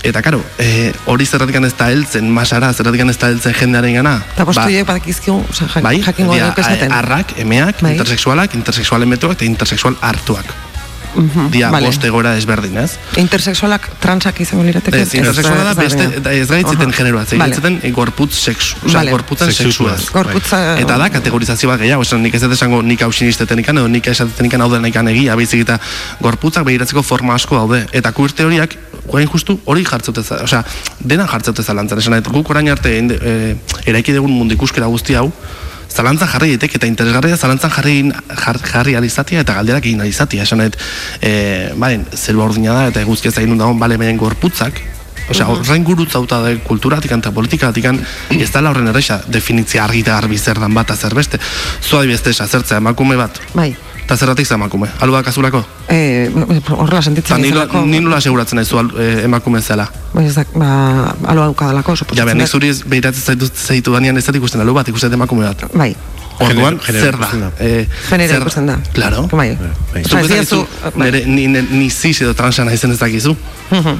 Eta 0.05 0.21
karo, 0.21 0.37
e, 0.61 0.91
hori 1.09 1.25
zerratikan 1.25 1.65
ez 1.65 1.73
da 1.77 1.87
heltzen, 1.89 2.27
masara, 2.29 2.69
zerratikan 2.77 3.09
ez 3.09 3.17
da 3.17 3.31
heltzen 3.31 3.55
jendearen 3.57 3.97
gana. 3.97 4.19
Eta 4.35 4.45
postu 4.45 4.61
horiek 4.67 4.85
badakizkigu, 4.85 5.39
oza, 5.49 5.65
jak, 5.65 5.81
bai, 5.85 5.97
jakingo 6.05 6.37
dugu 6.37 6.61
esaten. 6.61 6.93
arrak, 6.93 7.33
emeak, 7.41 7.81
Bai. 7.81 7.95
intersexualak, 7.97 8.53
intersexualen 8.53 9.09
metroak 9.09 9.39
eta 9.39 9.49
intersexual 9.49 9.97
hartuak. 10.01 10.53
Mhm, 11.15 11.49
dia 11.51 11.69
vale. 11.71 11.87
bost 11.87 12.03
egora 12.03 12.35
ezberdin, 12.37 12.77
ez? 12.77 12.97
Intersexualak 13.17 13.87
transak 13.99 14.39
izango 14.43 14.63
lirateke? 14.63 15.01
Ez, 15.01 15.13
intersexuala 15.15 15.63
da, 15.63 15.73
beste, 15.73 16.07
ez 16.31 16.47
gaitzeten 16.49 16.89
Aha. 16.89 16.97
generoa, 16.97 17.23
ez 17.23 17.37
Vale. 17.39 17.79
eh, 17.81 17.91
gorputz 17.91 18.33
sexu, 18.35 18.75
oza, 18.85 18.97
Vale. 18.99 19.11
gorputzan 19.11 19.51
Sexutuaz. 19.51 19.99
sexuaz. 20.01 20.11
Gorputza... 20.11 20.79
Eta 20.79 20.97
da, 20.97 21.09
kategorizazio 21.09 21.69
bat 21.69 21.79
gehiago, 21.79 22.03
esan 22.03 22.21
nik 22.21 22.33
ez 22.33 22.43
esango 22.43 22.81
nik 22.81 23.01
hau 23.01 23.11
sinisteten 23.11 23.59
ikan, 23.59 23.77
edo 23.77 23.87
nik 23.87 24.07
esaten 24.07 24.45
ikan 24.45 24.61
hau 24.61 24.69
dena 24.71 24.87
ikan 24.87 25.07
egia, 25.07 25.35
baizik 25.35 25.61
eta 25.61 25.79
gorputzak 26.21 26.65
begiratzeko 26.65 27.03
forma 27.03 27.35
asko 27.35 27.55
daude. 27.55 27.85
Eta 27.91 28.11
queer 28.11 28.31
teoriak, 28.31 28.75
guain 29.07 29.27
justu 29.27 29.59
hori 29.65 29.85
jartzeute 29.85 30.23
za, 30.23 30.41
osea, 30.43 30.63
dena 30.99 31.27
jartzeute 31.27 31.63
zalantzan, 31.63 31.99
esan 31.99 32.15
nahi, 32.15 32.25
guk 32.25 32.49
orain 32.49 32.69
arte 32.69 32.91
e, 32.99 33.55
eraiki 33.85 34.13
dugun 34.13 34.31
mundu 34.31 34.55
ikuskera 34.57 34.87
guzti 34.91 35.15
hau, 35.15 35.31
zalantzan 35.95 36.29
jarri 36.33 36.55
ditek 36.55 36.75
eta 36.79 36.89
interesgarria 36.89 37.37
zalantzan 37.37 37.71
jarri, 37.77 37.95
jar, 38.43 38.59
jarri 38.71 38.97
alizatia 38.99 39.45
eta 39.45 39.55
galderak 39.59 39.85
egin 39.85 40.03
alizatia, 40.03 40.43
esan 40.43 40.63
nahi, 40.63 40.73
e, 41.21 41.31
balen, 41.79 42.05
zelba 42.15 42.49
ordina 42.49 42.75
da 42.75 42.89
eta 42.91 43.05
eguzki 43.05 43.31
ez 43.31 43.35
da 43.37 43.45
egin 43.45 43.57
dagoen, 43.61 43.79
bale, 43.79 43.97
baina 44.01 44.17
gorputzak, 44.19 44.83
Osea, 45.25 45.47
horrein 45.49 45.81
gurutzauta 45.81 46.37
da 46.43 46.51
kulturatik 46.67 47.09
eta 47.15 47.31
politikatik 47.33 47.87
ez 48.35 48.51
dela 48.53 48.69
horren 48.69 48.91
erresa 48.91 49.17
definitzia 49.25 49.81
argi 49.87 50.03
da 50.05 50.19
arbi 50.19 50.37
zer 50.37 50.59
dan 50.61 50.73
bat 50.77 50.93
zer 50.93 51.15
beste. 51.17 51.39
Zua 51.81 52.03
adibidez 52.03 52.35
zertzea 52.45 52.77
emakume 52.77 53.17
bat. 53.17 53.41
Bai. 53.55 53.71
Eta 54.05 54.15
zerratik 54.17 54.45
za 54.45 54.53
emakume? 54.55 54.87
Alua 55.01 55.23
kazulako? 55.23 55.63
Eh, 55.89 56.29
horrela 56.69 57.01
sentitzen 57.01 57.41
izanako- 57.43 57.85
ni 57.89 57.99
nola 57.99 58.17
aseguratzen 58.21 58.55
naizu 58.61 58.77
al- 58.77 58.91
eh, 59.01 59.23
emakume 59.25 59.61
zela. 59.61 59.87
Bai, 60.13 60.25
ez 60.27 60.35
da, 60.35 60.43
ba, 60.53 61.15
aloa 61.25 61.47
dukadalako, 61.47 61.91
Ja, 61.91 61.95
suposatzen 61.97 62.25
behar, 62.25 62.37
nik 62.37 62.45
dut. 62.45 62.51
zuri 62.51 62.89
behiratzen 62.89 63.23
zaitu, 63.23 63.49
zaitu 63.67 63.91
danean 63.93 64.17
ez 64.17 64.25
dut 64.25 64.35
ikusten 64.35 64.61
alu 64.61 64.73
bat, 64.73 64.87
ikusten 64.87 65.13
emakume 65.13 65.45
bat. 65.47 65.65
Bai, 65.73 65.95
Orduan, 66.39 66.79
Genero- 66.79 67.05
zer 67.05 67.17
da? 67.17 67.25
ikusten. 67.27 67.51
Eh, 67.59 67.87
genero 68.09 68.37
ikusten 68.41 68.65
da. 68.67 68.77
Claro. 68.93 69.27
Bai. 69.31 69.55
bai. 69.93 70.01
Osa, 70.03 70.09
Zuk 70.19 70.19
ez 70.25 70.29
dakizu, 70.29 70.67
bai. 70.95 71.11
nere, 71.11 71.25
ni, 71.25 71.47
ni, 71.47 71.61
ni 71.71 71.89
cis 71.89 72.21
edo 72.21 72.33
transa 72.33 72.65
naizen 72.65 72.91
ez 72.91 72.99
dakizu. 72.99 73.35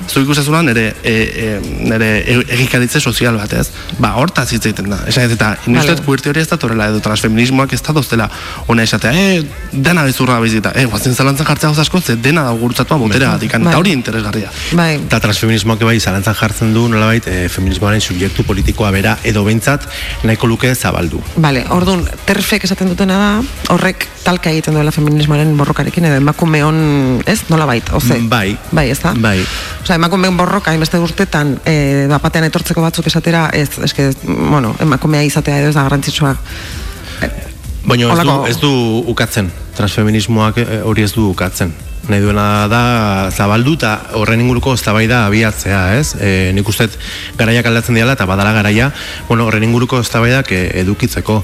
Zu 0.07 0.21
ikusezuna 0.21 0.61
nere, 0.61 0.93
e, 1.03 1.13
e, 1.13 1.59
nere 1.89 2.09
e- 2.19 2.43
egikaritze 2.53 2.99
sozial 3.01 3.37
bat, 3.37 3.51
ez? 3.53 3.69
Ba, 3.97 4.11
hortaz 4.19 4.51
hitz 4.53 4.65
egiten 4.65 4.89
da. 4.91 4.99
Esan 5.07 5.23
ez 5.25 5.31
eta, 5.31 5.55
Vale. 5.55 5.71
inustet 5.71 6.03
queer 6.05 6.21
teoria 6.21 6.43
ez 6.43 6.49
da 6.51 6.57
torrela 6.61 6.89
edo 6.91 6.99
transfeminismoak 6.99 7.73
ez 7.73 7.81
da 7.81 7.93
doztela 7.93 8.29
ona 8.67 8.83
esatea, 8.83 9.11
e, 9.13 9.43
dena 9.71 10.03
bezurra 10.03 10.39
bizita, 10.39 10.71
e, 10.75 10.85
guazen 10.85 11.15
zalantzan 11.15 11.47
jartzea 11.47 11.69
gauz 11.71 11.79
asko, 11.79 12.01
ze 12.01 12.15
dena 12.15 12.43
da 12.43 12.51
gurutzatua 12.51 12.97
botera 12.97 13.31
gatik, 13.31 13.53
Bai. 13.57 13.61
eta 13.71 13.77
hori 13.79 13.91
interesgarria. 13.91 14.51
Bai, 14.73 14.95
Eta 15.05 15.19
transfeminismoak 15.19 15.79
bai 15.81 15.99
zalantzan 15.99 16.35
jartzen 16.35 16.73
du 16.73 16.87
nolabait 16.89 17.25
e, 17.27 17.49
feminismoaren 17.49 18.01
subjektu 18.01 18.43
politikoa 18.43 18.91
bera 18.91 19.17
edo 19.23 19.43
behintzat 19.43 19.87
nahiko 20.23 20.47
luke 20.47 20.75
zabaldu. 20.75 21.21
Vale, 21.37 21.65
orduan, 21.69 22.05
terfek 22.25 22.65
esaten 22.65 22.89
dutena 22.89 23.17
da, 23.20 23.29
horrek 23.74 24.08
talka 24.25 24.50
egiten 24.50 24.75
duela 24.75 24.91
feminismoaren 24.94 25.51
borrokarekin, 25.58 26.08
edo 26.10 26.20
emakumeon, 26.20 26.77
ez, 27.29 27.39
nola 27.50 27.67
bait, 27.70 27.91
oze? 27.94 28.17
Bai. 28.29 28.58
Bai, 28.74 28.88
ez 28.94 29.00
da? 29.03 29.13
Bai. 29.22 29.38
Osa, 29.84 29.98
emakumeon 30.00 30.38
borroka, 30.38 30.74
hainbeste 30.74 31.00
urtetan, 31.01 31.55
e, 31.65 32.08
batean 32.12 32.50
etortzeko 32.50 32.84
batzuk 32.86 33.10
esatera, 33.12 33.48
ez, 33.53 33.70
eske, 33.86 34.10
bueno, 34.25 34.74
emakumea 34.82 35.25
izatea 35.27 35.62
edo 35.62 35.70
ez 35.70 35.77
da 35.77 35.86
garrantzitsua. 35.86 36.36
Baina 37.86 38.10
ez 38.10 38.25
du, 38.25 38.38
ez 38.50 38.58
du 38.58 38.72
ukatzen, 39.13 39.51
transfeminismoak 39.77 40.58
eh, 40.63 40.79
hori 40.84 41.05
ez 41.05 41.13
du 41.13 41.29
ukatzen. 41.29 41.74
Nahi 42.05 42.21
duena 42.21 42.67
da 42.69 42.81
zabaldu 43.33 43.74
eta 43.79 43.91
horren 44.19 44.41
inguruko 44.43 44.75
eztabaida 44.77 45.24
abiatzea, 45.25 45.79
ez? 45.97 46.12
E, 46.21 46.51
nik 46.53 46.67
uste 46.69 46.85
garaiak 47.39 47.65
aldatzen 47.65 47.97
diala 47.97 48.13
eta 48.13 48.27
badala 48.29 48.51
garaia, 48.53 48.91
bueno, 49.27 49.47
horren 49.50 49.63
inguruko 49.65 50.00
eztabaidak 50.03 50.51
e, 50.53 50.59
edukitzeko. 50.83 51.39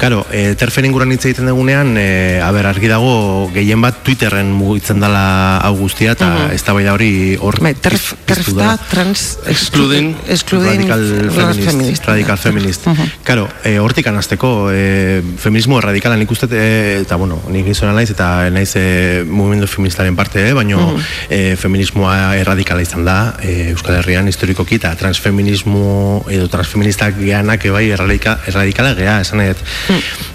Karo, 0.00 0.22
e, 0.32 0.54
terfen 0.56 0.86
inguruan 0.88 1.12
hitz 1.12 1.26
egiten 1.28 1.50
dugunean, 1.50 1.92
e, 2.00 2.40
aber 2.40 2.70
argi 2.70 2.88
dago 2.88 3.50
gehien 3.52 3.82
bat 3.84 4.00
Twitterren 4.06 4.48
mugitzen 4.56 5.00
dela 5.04 5.58
hau 5.58 5.74
guztia 5.76 6.14
eta 6.16 6.30
eztabaida 6.56 6.94
hori 6.96 7.36
hor 7.36 7.60
Bai, 7.60 7.74
terf, 7.74 8.14
terf 8.24 8.48
da 8.56 8.76
trans... 8.88 9.26
Excluding- 9.48 10.14
excluding 10.28 10.86
radical 10.88 11.04
feminist, 11.36 11.68
feministas. 11.68 12.06
radical 12.06 12.38
feminist. 12.38 12.88
Claro, 13.28 13.48
e, 13.64 13.76
hortik 13.78 14.08
anazteko, 14.08 14.70
e, 14.72 15.20
feminismo 15.36 15.82
radikala 15.84 16.16
nik 16.16 16.30
uste, 16.32 16.48
e, 16.52 17.00
eta 17.02 17.20
bueno, 17.20 17.42
nik 17.52 17.66
gizona 17.68 17.92
naiz, 17.92 18.08
eta 18.14 18.48
naiz 18.54 18.72
e, 18.80 19.22
mugimendu 19.28 19.68
feministaren 19.98 20.16
parte, 20.16 20.48
eh, 20.48 20.52
baino 20.54 20.96
e, 21.28 21.56
feminismoa 21.56 22.36
erradikala 22.38 22.82
izan 22.82 23.04
da, 23.04 23.34
e, 23.42 23.72
Euskal 23.72 23.98
Herrian 23.98 24.28
historikoki, 24.28 24.78
eta 24.78 24.94
transfeminismo 24.96 26.24
edo 26.30 26.48
transfeministak 26.48 27.18
geanak 27.18 27.64
ebai 27.66 27.88
erradika, 27.90 28.38
erradikala 28.46 28.94
gea, 28.94 29.20
esan 29.20 29.42
nahi 29.42 29.52
dut. 29.52 29.62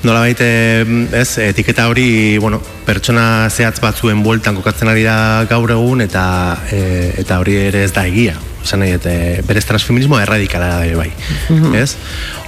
Nola 0.04 0.24
baite, 0.26 0.48
ez, 1.16 1.38
etiketa 1.40 1.88
hori, 1.88 2.38
bueno, 2.44 2.62
pertsona 2.86 3.50
zehatz 3.50 3.80
batzuen 3.80 4.24
bueltan 4.24 4.56
kokatzen 4.60 4.92
ari 4.92 5.06
da 5.08 5.46
gaur 5.50 5.72
egun, 5.72 6.04
eta 6.04 6.26
e, 6.72 7.14
eta 7.24 7.40
hori 7.40 7.60
ere 7.70 7.86
ez 7.88 7.94
da 7.96 8.06
egia. 8.10 8.36
Esan 8.64 8.84
nahi 8.84 8.96
dut, 8.98 9.08
e, 9.08 9.44
berez 9.48 9.66
transfeminismoa 9.70 10.24
erradikala 10.24 10.80
da 10.80 10.98
bai, 11.00 11.12
ez? 11.80 11.94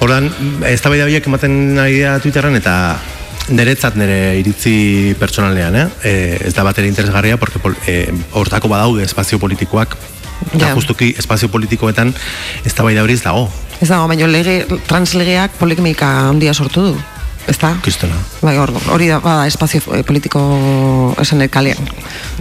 Ordan, 0.04 0.32
ez 0.68 0.82
da 0.82 0.92
horiek 0.92 1.28
ematen 1.32 1.78
ari 1.80 2.02
da 2.04 2.20
Twitterren, 2.24 2.56
eta 2.60 2.76
Neretzat 3.50 3.96
nire 4.00 4.40
iritzi 4.40 5.16
pertsonalean, 5.20 5.76
eh? 5.78 5.88
E, 6.04 6.14
ez 6.48 6.54
da 6.56 6.64
batera 6.66 6.88
interesgarria, 6.90 7.38
porque 7.38 7.60
pol, 7.62 7.76
e, 7.86 8.10
hortako 8.34 8.68
badaude 8.72 9.04
espazio 9.06 9.38
politikoak, 9.40 9.96
eta 10.54 10.68
Ja. 10.68 10.74
justuki 10.74 11.14
espazio 11.18 11.50
politikoetan 11.50 12.14
ez 12.66 12.74
da 12.74 12.84
bai 12.84 12.96
da 12.96 13.04
hori 13.04 13.14
ez 13.14 13.22
dago, 13.24 13.50
Ez 13.82 13.90
dago, 13.90 14.08
baina 14.08 14.26
lege, 14.28 14.66
translegeak 14.88 15.52
polemika 15.60 16.30
handia 16.30 16.54
sortu 16.54 16.82
du. 16.82 16.94
Ez 17.48 17.58
da? 17.62 17.76
kristona. 17.82 18.16
Bai, 18.42 18.56
hor, 18.58 18.72
hori 18.90 19.08
da, 19.12 19.20
bada, 19.22 19.46
espazio 19.48 19.82
eh, 19.94 20.02
politiko 20.04 20.42
esan 21.22 21.44
kalean. 21.50 21.78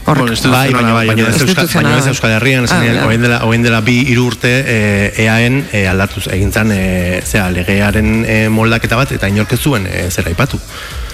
Horrek. 0.07 0.21
Bueno, 0.23 0.33
ez 0.33 0.43
du- 0.43 0.51
Bai, 0.51 0.73
baina, 0.73 0.93
bai, 0.95 1.07
baina, 1.09 1.23
ez 1.23 1.29
Euskal, 1.35 1.49
instituzionala. 1.49 1.89
baina 1.91 2.03
ez 2.03 2.07
Euskal 2.09 2.31
Herrian, 2.39 2.65
esan 2.65 2.79
Ah, 2.79 2.83
nien, 2.85 2.95
ja. 2.97 3.05
orain 3.45 3.63
dela, 3.63 3.81
bi 3.81 3.99
hiru 4.09 4.27
urte 4.31 4.51
e, 4.67 5.13
EAen 5.25 5.67
e, 5.73 5.87
aldatuz 5.89 6.27
egin 6.33 6.53
zan, 6.53 6.73
e, 6.73 7.21
zera, 7.25 7.51
legearen 7.51 8.25
e, 8.29 8.49
moldaketa 8.49 8.97
bat, 8.97 9.13
eta 9.13 9.29
inork 9.29 9.53
ez 9.53 9.61
zuen 9.61 9.87
e, 9.87 10.09
zera 10.11 10.29
aipatu. 10.33 10.61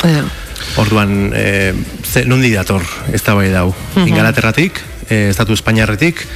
Ja. 0.04 0.22
Orduan, 0.76 1.32
e, 1.34 1.74
ze, 2.04 2.24
nondi 2.26 2.52
dator 2.54 2.82
ez 3.12 3.22
da 3.26 3.34
bai 3.34 3.50
dau. 3.50 3.74
Ingalaterratik, 4.06 4.80
e, 5.08 5.30
Estatu 5.30 5.52
Espainiarretik, 5.54 6.26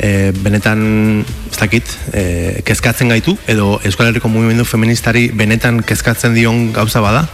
e, 0.00 0.32
benetan, 0.42 1.24
ez 1.50 1.58
dakit, 1.60 1.84
e, 2.16 2.62
kezkatzen 2.64 3.10
gaitu, 3.12 3.36
edo 3.46 3.74
Euskal 3.84 4.08
Herriko 4.10 4.28
mugimendu 4.32 4.64
feministari 4.64 5.28
benetan 5.36 5.82
kezkatzen 5.84 6.34
dion 6.34 6.70
gauza 6.72 7.02
bada, 7.04 7.26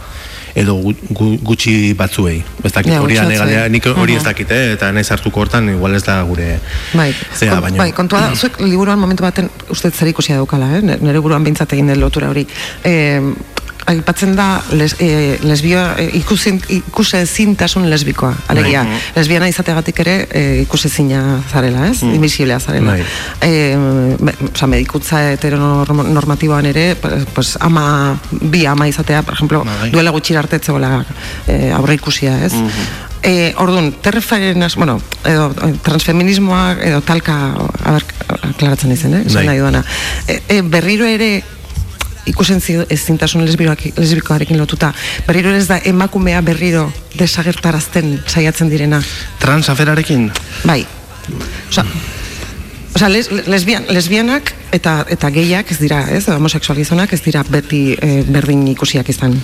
edo 0.57 0.73
gu, 0.81 0.93
gu, 1.13 1.27
gutxi 1.45 1.93
batzuei. 1.93 2.39
Ez 2.65 2.71
dakit, 2.73 2.91
Ja, 2.91 3.01
hori 3.03 3.15
batzuei. 3.19 3.69
nik 3.69 3.85
hori 3.93 4.15
ez 4.17 4.23
dakit, 4.25 4.51
eh? 4.51 4.71
eta 4.73 4.89
nahi 4.91 5.05
hartuko 5.13 5.39
hortan, 5.43 5.69
igual 5.69 5.93
ez 5.95 6.03
da 6.03 6.15
gure 6.25 6.59
Bai, 6.97 7.11
zea, 7.35 7.51
kon- 7.51 7.61
baina... 7.61 7.77
bai, 7.77 7.91
kontua 7.93 8.21
da, 8.25 8.31
zuek 8.41 8.59
liburuan 8.65 8.99
momentu 8.99 9.23
baten 9.23 9.51
uste 9.69 9.91
zer 9.91 10.07
ikusia 10.09 10.35
daukala, 10.39 10.71
eh? 10.79 10.81
nire 10.99 11.19
buruan 11.21 11.43
behintzat 11.45 11.73
egin 11.77 11.87
den 11.93 12.01
lotura 12.01 12.29
hori. 12.33 12.47
Eh, 12.83 13.21
aipatzen 13.87 14.35
da 14.35 14.61
les, 14.75 14.95
eh, 14.99 15.39
lesbio, 15.43 15.79
eh, 15.97 16.09
ikusin, 16.19 16.59
ikuse 16.69 17.21
zintasun 17.25 17.89
lesbikoa, 17.89 18.33
alegia. 18.51 18.83
Bai. 18.83 18.97
Lesbiana 19.15 19.47
izategatik 19.47 19.99
ere 20.03 20.15
eh, 20.31 20.61
ikuse 20.65 20.89
zina 20.89 21.39
zarela, 21.51 21.87
ez? 21.87 22.01
Invisiblea 22.03 22.59
zarela. 22.59 22.97
Bai. 22.97 23.03
Eh, 23.41 23.77
me, 24.19 24.33
oza, 24.51 24.67
medikutza 24.67 25.21
heteronormatiboan 25.31 26.65
ere, 26.65 26.95
pues, 27.33 27.55
ama, 27.61 28.17
bi 28.31 28.65
ama 28.65 28.87
izatea, 28.87 29.21
por 29.23 29.33
ejemplo, 29.35 29.63
Bai. 29.65 29.89
duela 29.91 30.11
gutxira 30.11 30.39
arte 30.43 30.59
zegoela 30.59 31.05
eh, 31.47 31.71
aurre 31.73 31.95
ikusia, 31.95 32.37
ez? 32.45 32.53
Eh, 33.23 33.53
orduan, 33.57 33.93
terrefaren, 34.01 34.61
az- 34.63 34.75
bueno, 34.75 35.01
edo 35.25 35.49
eh, 35.65 35.73
transfeminismoa, 35.83 36.77
edo 36.83 37.01
talka, 37.01 37.55
a 37.83 37.91
ber, 37.95 38.03
aklaratzen 38.51 38.91
izen, 38.91 39.13
eh? 39.15 39.23
Esan 39.25 39.41
Bai. 39.41 39.45
nahi 39.47 39.57
duana. 39.63 39.83
E, 40.27 40.41
e, 40.47 40.61
berriro 40.61 41.05
ere, 41.05 41.43
ikusen 42.27 42.61
zi- 42.61 42.85
ezintasun 42.89 43.45
lesbikoarekin 43.45 44.57
lotuta, 44.59 44.93
berriro 45.27 45.53
ez 45.55 45.67
da 45.67 45.79
emakumea 45.85 46.41
berriro 46.41 46.87
desagertarazten 47.17 48.19
saiatzen 48.27 48.69
direna. 48.69 49.01
Transaferarekin, 49.39 50.31
Bai. 50.65 50.85
Osa, 51.69 51.83
Osa, 52.95 53.09
les, 53.09 53.27
lesbian, 53.45 53.83
lesbianak 53.93 54.53
eta 54.73 55.03
eta 55.13 55.29
gehiak 55.29 55.69
ez 55.71 55.77
dira, 55.77 55.99
ez, 56.09 56.23
homosexualizonak 56.33 57.11
ez 57.13 57.21
dira 57.21 57.43
beti 57.45 57.81
eh, 57.93 58.23
berdin 58.25 58.63
ikusiak 58.71 59.09
izan. 59.13 59.35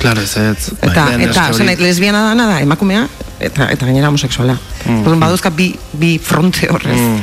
Claro, 0.00 0.20
ez 0.20 0.36
ez. 0.36 0.72
Eta, 0.82 1.04
Lehen 1.12 1.28
eta, 1.28 1.48
nahi, 1.54 1.76
lesbiana 1.80 2.24
dana 2.30 2.48
da, 2.50 2.60
emakumea, 2.64 3.06
eta, 3.40 3.68
eta 3.72 3.86
gainera 3.86 4.08
homosexuala. 4.08 4.56
Mm. 4.86 5.20
Baduzka 5.20 5.50
bi, 5.50 5.74
bi 5.92 6.18
fronte 6.22 6.68
horrez. 6.70 6.96
Mm, 7.00 7.20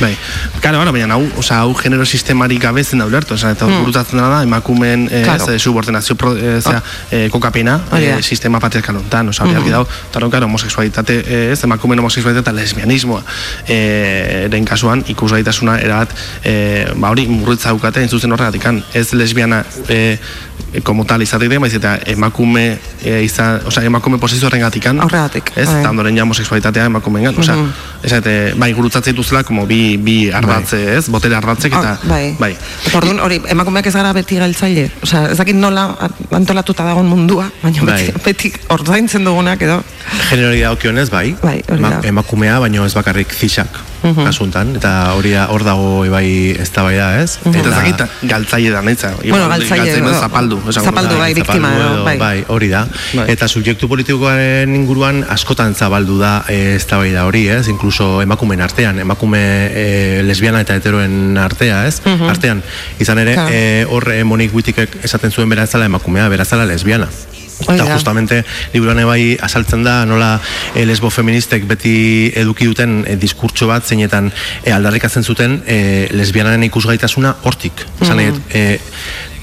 bai. 0.00 0.16
Claro, 0.60 0.78
bueno, 0.78 0.92
baina 0.92 1.14
hau, 1.14 1.24
osea, 1.40 1.60
hau 1.64 1.74
genero 1.74 2.04
sistemarik 2.04 2.60
gabe 2.62 2.84
zen 2.84 2.98
da 3.00 3.06
ulertu, 3.06 3.34
osea, 3.34 3.50
eta 3.56 3.66
mm. 3.66 3.80
gurutatzen 3.84 4.18
dena 4.18 4.28
da 4.28 4.42
emakumeen 4.44 5.08
eh, 5.10 5.22
Claro. 5.24 5.48
ez, 5.52 5.62
subordinazio 5.62 6.14
pro, 6.16 6.34
eh, 6.36 6.60
zera, 6.60 6.82
eh, 7.10 7.28
kokapena 7.32 7.80
Hori 7.90 8.06
da. 8.10 8.18
eh, 8.18 8.22
sistema 8.22 8.60
patriarkal 8.60 8.96
hontan, 9.00 9.28
osea, 9.32 9.46
hori 9.46 9.56
argi 9.56 9.70
dago, 9.70 9.88
hori, 10.14 10.30
claro, 10.30 10.46
homosexualitate, 10.46 11.18
eh, 11.26 11.52
ez, 11.52 11.62
emakumeen 11.64 11.98
homosexualitate 12.04 12.44
eta 12.44 12.52
lesbianismoa 12.52 13.22
eh, 13.68 14.44
eren 14.46 14.64
kasuan, 14.68 15.04
ikusgaitasuna 15.08 15.78
erabat, 15.80 16.12
eh, 16.44 16.92
ba 16.96 17.10
hori, 17.14 17.26
murritza 17.30 17.72
daukate, 17.72 18.02
entzuzen 18.06 18.32
horregatikan, 18.32 18.82
ez 18.94 19.12
lesbiana 19.14 19.64
eh, 19.88 20.18
como 20.84 21.04
tal 21.08 21.22
izatik 21.22 21.48
den, 21.48 21.60
baiz 21.62 21.72
eta 21.78 21.96
emakume 22.12 22.66
eh, 23.04 23.22
izan, 23.24 23.62
osea, 23.66 23.84
emakume 23.88 24.18
posizio 24.20 24.48
horregatikan, 24.50 25.00
Horregatik. 25.00 25.52
Ez? 25.56 25.66
Bai. 25.66 25.80
Eta 25.80 25.90
ondoren 25.90 26.16
ja 26.16 26.22
homosexualitatea 26.22 26.84
emakumeengan, 26.84 27.38
osea, 27.38 27.56
Mhm. 27.56 27.70
esate, 28.04 28.54
bai, 28.56 28.72
gurutzatzen 28.72 29.14
dituzela 29.14 29.42
como 29.42 29.66
bi, 29.66 29.96
bi 29.96 30.30
ardatze, 30.30 30.96
ez? 30.96 31.08
Botere 31.08 31.34
ardatzek 31.36 31.72
eta, 31.72 31.92
Ah, 31.92 31.98
bai. 32.08 32.36
bai. 32.38 32.56
Orduan, 32.94 33.20
hori, 33.20 33.40
emakumeak 33.48 33.86
ez 33.86 33.94
gara 33.94 34.12
beti 34.12 34.36
galtzaile. 34.36 34.90
Osea, 35.02 35.30
ez 35.30 35.38
dakit 35.38 35.56
nola 35.56 35.96
antolatuta 36.30 36.84
dagoen 36.84 37.06
mundua, 37.06 37.50
baina 37.62 37.82
beti, 37.82 38.12
Bai. 38.12 38.22
beti 38.24 38.52
ordaintzen 38.68 39.24
dugunak 39.24 39.62
edo. 39.62 39.82
Generori 40.30 40.60
dagokionez, 40.60 41.10
bai, 41.10 41.36
Bai. 41.42 41.62
Mhm. 41.68 42.04
emakumea, 42.04 42.58
baino 42.58 42.84
ez 42.86 42.94
bakarrik 42.94 43.32
zisak 43.32 43.68
kasuntan, 44.24 44.76
eta 44.76 45.12
hori 45.14 45.30
da- 45.32 45.46
hor 45.50 45.64
dago 45.64 46.04
bai 46.10 46.50
ez 46.58 46.70
da 46.72 46.82
bai 46.82 46.96
da, 46.96 47.20
ez? 47.22 47.38
Mhm. 47.44 47.54
Eta 47.56 47.68
ez 47.68 47.74
dakit 47.76 48.28
galtzaile 48.30 48.70
da 48.70 48.82
naitza. 48.82 49.10
Bueno, 49.28 49.48
galtzaile, 49.48 50.00
no, 50.00 50.12
zapaldu. 50.14 50.58
esango 50.68 50.86
zapaldu, 50.90 51.10
nuke. 51.10 51.20
bai, 51.20 51.34
biktima 51.34 51.70
edo, 51.76 52.04
bai. 52.04 52.16
bai, 52.18 52.44
hori 52.48 52.68
da. 52.68 52.86
Bai. 53.14 53.24
Eta 53.32 53.48
subjektu 53.48 53.88
politikoaren 53.88 54.74
inguruan 54.74 55.24
askotan 55.28 55.74
zabaldu 55.74 56.18
da 56.18 56.44
ez 56.48 56.86
da 56.86 56.96
bai 56.98 57.12
da 57.12 57.24
hori, 57.26 57.48
ez? 57.48 57.68
Inkluso 57.68 58.22
emakumeen 58.22 58.60
artean, 58.60 58.98
emakume 58.98 59.40
e, 59.74 60.22
lesbiana 60.22 60.60
eta 60.60 60.74
heteroen 60.74 61.36
artea, 61.38 61.86
ez? 61.86 62.00
Artean, 62.28 62.62
izan 62.98 63.18
ere, 63.18 63.34
Claro. 63.34 63.50
e, 63.52 63.86
hor 63.88 64.10
e, 64.12 64.24
Monik 64.24 64.54
Wittikek 64.54 64.98
esaten 65.04 65.30
zuen 65.32 65.48
bera 65.48 65.64
ez 65.64 65.70
zala 65.70 65.84
emakumea, 65.86 66.28
bera 66.28 66.42
ez 66.42 66.48
zala 66.48 66.64
lesbiana. 66.64 67.08
Eta 67.60 67.84
da. 67.84 67.94
justamente 67.94 68.42
liburuan 68.74 69.00
bai 69.08 69.36
azaltzen 69.40 69.84
da 69.84 70.04
nola 70.04 70.40
e, 70.74 70.84
lesbo 70.86 71.10
feministek 71.10 71.64
beti 71.68 72.32
eduki 72.36 72.68
duten 72.68 72.98
e, 73.06 73.16
diskurtso 73.16 73.68
bat 73.70 73.86
zeinetan 73.86 74.30
e, 74.62 74.72
aldarrikatzen 74.72 75.24
zuten 75.24 75.62
e, 75.66 76.08
lesbianaren 76.12 76.62
ikusgaitasuna 76.68 77.36
hortik. 77.44 77.86
Esan 78.00 78.20
nahi, 78.20 78.34
dut, 78.34 78.52
e, 78.52 78.78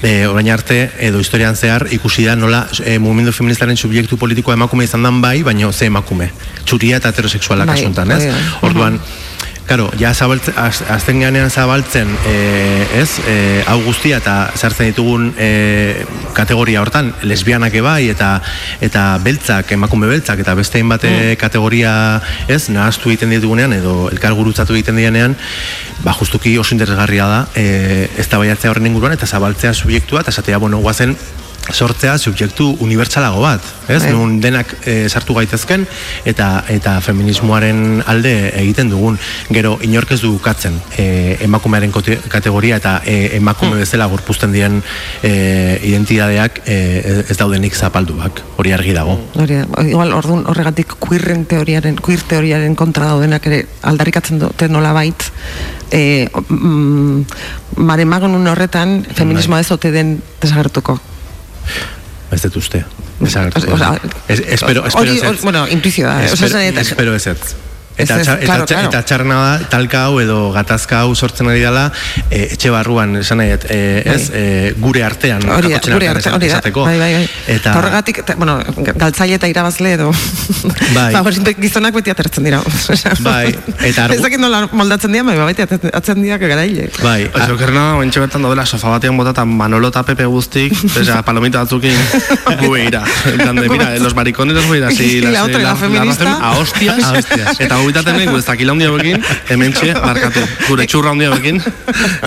e, 0.04 0.26
orain 0.28 0.50
arte 0.52 0.78
edo 1.00 1.18
historian 1.18 1.56
zehar 1.56 1.88
ikusi 1.96 2.26
da 2.28 2.36
nola 2.36 2.64
e, 2.84 2.98
mugimendu 3.02 3.32
feministaren 3.32 3.76
subjektu 3.76 4.18
politikoa 4.20 4.54
emakume 4.54 4.84
izan 4.84 5.02
dan 5.02 5.20
bai, 5.22 5.42
baino 5.42 5.72
ze 5.72 5.88
emakume. 5.90 6.30
Txuria 6.64 7.00
eta 7.00 7.10
heterosexualak 7.10 7.66
Bai, 7.70 7.80
asuntan, 7.80 8.10
ez? 8.12 8.22
hori 8.24 8.34
da. 8.34 8.58
Orduan, 8.68 9.00
Karo, 9.64 9.88
ja 9.96 10.12
zabaltzen, 10.12 10.54
az, 10.60 10.82
azten 10.92 11.22
ganean 11.22 11.50
zabaltzen, 11.50 12.10
e, 12.28 12.34
ez, 13.00 13.16
e, 13.24 13.36
hau 13.64 13.78
guztia 13.80 14.18
eta 14.20 14.34
sartzen 14.52 14.90
ditugun 14.90 15.30
e, 15.40 16.04
kategoria 16.36 16.82
hortan, 16.82 17.08
lesbianak 17.24 17.72
ebai 17.80 18.10
eta 18.12 18.34
eta 18.84 19.04
beltzak, 19.24 19.72
emakume 19.72 20.10
beltzak 20.10 20.42
eta 20.44 20.54
beste 20.58 20.82
hainbat 20.82 21.06
mm. 21.08 21.38
kategoria, 21.40 21.94
ez, 22.44 22.66
nahaztu 22.68 23.08
egiten 23.14 23.32
ditugunean 23.32 23.72
edo 23.78 24.10
elkar 24.12 24.36
gurutzatu 24.36 24.76
egiten 24.76 25.00
dianean, 25.00 25.38
ba, 26.04 26.12
justuki 26.12 26.52
oso 26.60 26.76
interesgarria 26.76 27.30
da, 27.30 27.40
e, 27.56 28.10
ez 28.20 28.28
da 28.28 28.42
horren 28.44 28.92
inguruan 28.92 29.16
eta 29.16 29.26
zabaltzea 29.26 29.72
subjektua 29.72 30.20
eta 30.20 30.34
esatea, 30.34 30.60
bueno, 30.60 30.84
guazen 30.84 31.16
sortzea 31.72 32.18
subjektu 32.18 32.66
unibertsalago 32.84 33.40
bat, 33.40 33.64
ez? 33.88 34.02
Bai. 34.02 34.12
Nun 34.12 34.36
denak 34.42 34.74
e, 34.84 35.08
sartu 35.08 35.34
gaitezken 35.36 35.86
eta 36.28 36.48
eta 36.72 36.98
feminismoaren 37.04 38.02
alde 38.06 38.34
egiten 38.60 38.90
dugun. 38.92 39.16
Gero 39.48 39.78
inork 39.82 40.12
ez 40.12 40.20
du 40.20 40.34
ukatzen 40.36 40.76
e, 40.98 41.38
emakumearen 41.46 41.92
kote- 41.94 42.18
kategoria 42.28 42.76
eta 42.82 42.98
e, 43.06 43.36
emakume 43.38 43.78
bezala 43.80 44.06
gorpuzten 44.12 44.52
diren 44.52 44.82
e, 45.22 45.80
identidadeak 45.88 46.60
e, 46.66 47.24
ez 47.28 47.38
daudenik 47.40 47.76
zapalduak. 47.76 48.44
Hori 48.58 48.74
argi 48.76 48.92
dago. 48.96 49.16
Hori 49.40 49.62
igual 49.88 50.12
orduan 50.12 50.44
horregatik 50.50 50.98
queerren 51.00 51.46
teoriaren, 51.48 51.96
queer 51.96 52.26
teoriaren 52.28 52.76
kontra 52.76 53.08
daudenak 53.14 53.46
ere 53.48 53.64
aldarrikatzen 53.82 54.42
dute 54.42 54.68
nola 54.68 54.92
bait, 54.96 55.30
e, 55.90 56.28
mm, 56.28 57.24
mare 57.88 58.04
magonun 58.04 58.46
horretan 58.52 59.00
feminismoa 59.16 59.64
ez 59.64 59.70
ote 59.72 59.90
den 59.94 60.18
desagertuko. 60.42 61.00
Ez 62.32 62.40
dut 62.42 62.56
uste. 62.56 62.84
Desagertuko. 63.20 63.74
Osea, 63.74 64.00
Es- 64.28 64.40
espero, 64.40 64.86
espero 64.86 65.12
ez 65.12 65.22
ez. 65.22 65.40
bueno, 65.42 65.68
intuizioa 65.68 66.14
da, 66.14 66.24
Espero, 66.24 66.58
espero 66.80 67.14
ez 67.14 67.26
ez. 67.26 67.38
Eta, 67.96 68.14
Ez 68.16 68.20
ez, 68.20 68.26
txar, 68.26 68.38
eta, 68.42 68.46
claro, 68.46 68.64
claro. 68.66 68.88
eta 68.88 69.00
txarna 69.06 69.34
da, 69.38 69.68
talka 69.70 70.00
hau 70.08 70.16
edo 70.18 70.50
gatazka 70.50 71.04
hau 71.04 71.12
sortzen 71.14 71.46
ari 71.52 71.60
dela, 71.62 71.92
e, 72.28 72.48
etxe 72.56 72.70
barruan, 72.74 73.12
esan 73.20 73.38
nahi, 73.38 73.52
e, 73.70 74.02
ez, 74.04 74.24
e, 74.34 74.74
gure 74.82 75.04
artean, 75.06 75.44
Hori 75.46 75.70
da, 75.70 75.78
gure 75.78 76.08
artean 76.10 76.34
arte, 76.34 76.50
hori 76.50 76.50
da, 76.50 76.60
bai, 76.88 76.98
bai, 76.98 77.12
bai. 77.14 77.28
Eta, 77.46 77.54
Eta 77.70 77.74
horregatik, 77.78 78.18
eta, 78.24 78.34
bueno, 78.40 78.56
galtzaile 78.98 79.36
eta 79.38 79.46
irabazle 79.46 79.92
edo, 79.94 80.08
Bai. 80.94 81.12
ba, 81.22 81.22
gizonak 81.60 81.94
beti 81.94 82.10
atertzen 82.10 82.44
dira. 82.44 82.58
Bai, 83.20 83.54
eta 83.86 84.08
argu- 84.08 84.16
Ez 84.18 84.22
dakit 84.26 84.40
nola 84.42 84.64
moldatzen 84.72 85.12
dira, 85.14 85.22
bai, 85.30 85.36
beti 85.52 85.62
atertzen 85.62 86.20
dira 86.22 86.36
garaile. 86.42 86.88
bai, 87.02 87.30
Oso, 87.30 87.54
okerrena, 87.54 87.94
ointxe 88.02 88.18
bertan 88.24 88.42
daudela 88.42 88.66
sofa 88.66 88.88
batean 88.96 89.16
botata 89.16 89.44
Manolo 89.44 89.88
eta 89.94 90.02
Pepe 90.02 90.26
guztik, 90.26 90.74
osea, 90.96 91.22
palomita 91.22 91.62
batzukin, 91.62 91.94
gu 92.60 92.70
begira. 92.74 93.04
En 93.30 93.38
plan 93.38 93.54
de, 93.54 93.68
mira, 93.68 93.94
los 93.98 94.14
maricones 94.16 94.56
los 94.56 94.66
voy 94.66 94.78
a 94.78 94.80
ir 94.80 94.84
así, 94.90 95.04
Y 95.18 95.20
la 95.20 95.44
otra, 95.44 95.62
la 95.62 95.76
feminista. 95.76 96.24
femi- 96.24 96.42
gu 97.84 98.36
ez 98.38 98.44
dakila 98.46 98.72
hundia 98.72 98.90
bekin, 98.94 99.22
hementxe, 99.48 99.92
barkatu, 99.94 100.40
gure 100.68 100.86
txurra 100.86 101.12
hundia 101.14 101.30
bekin, 101.34 101.60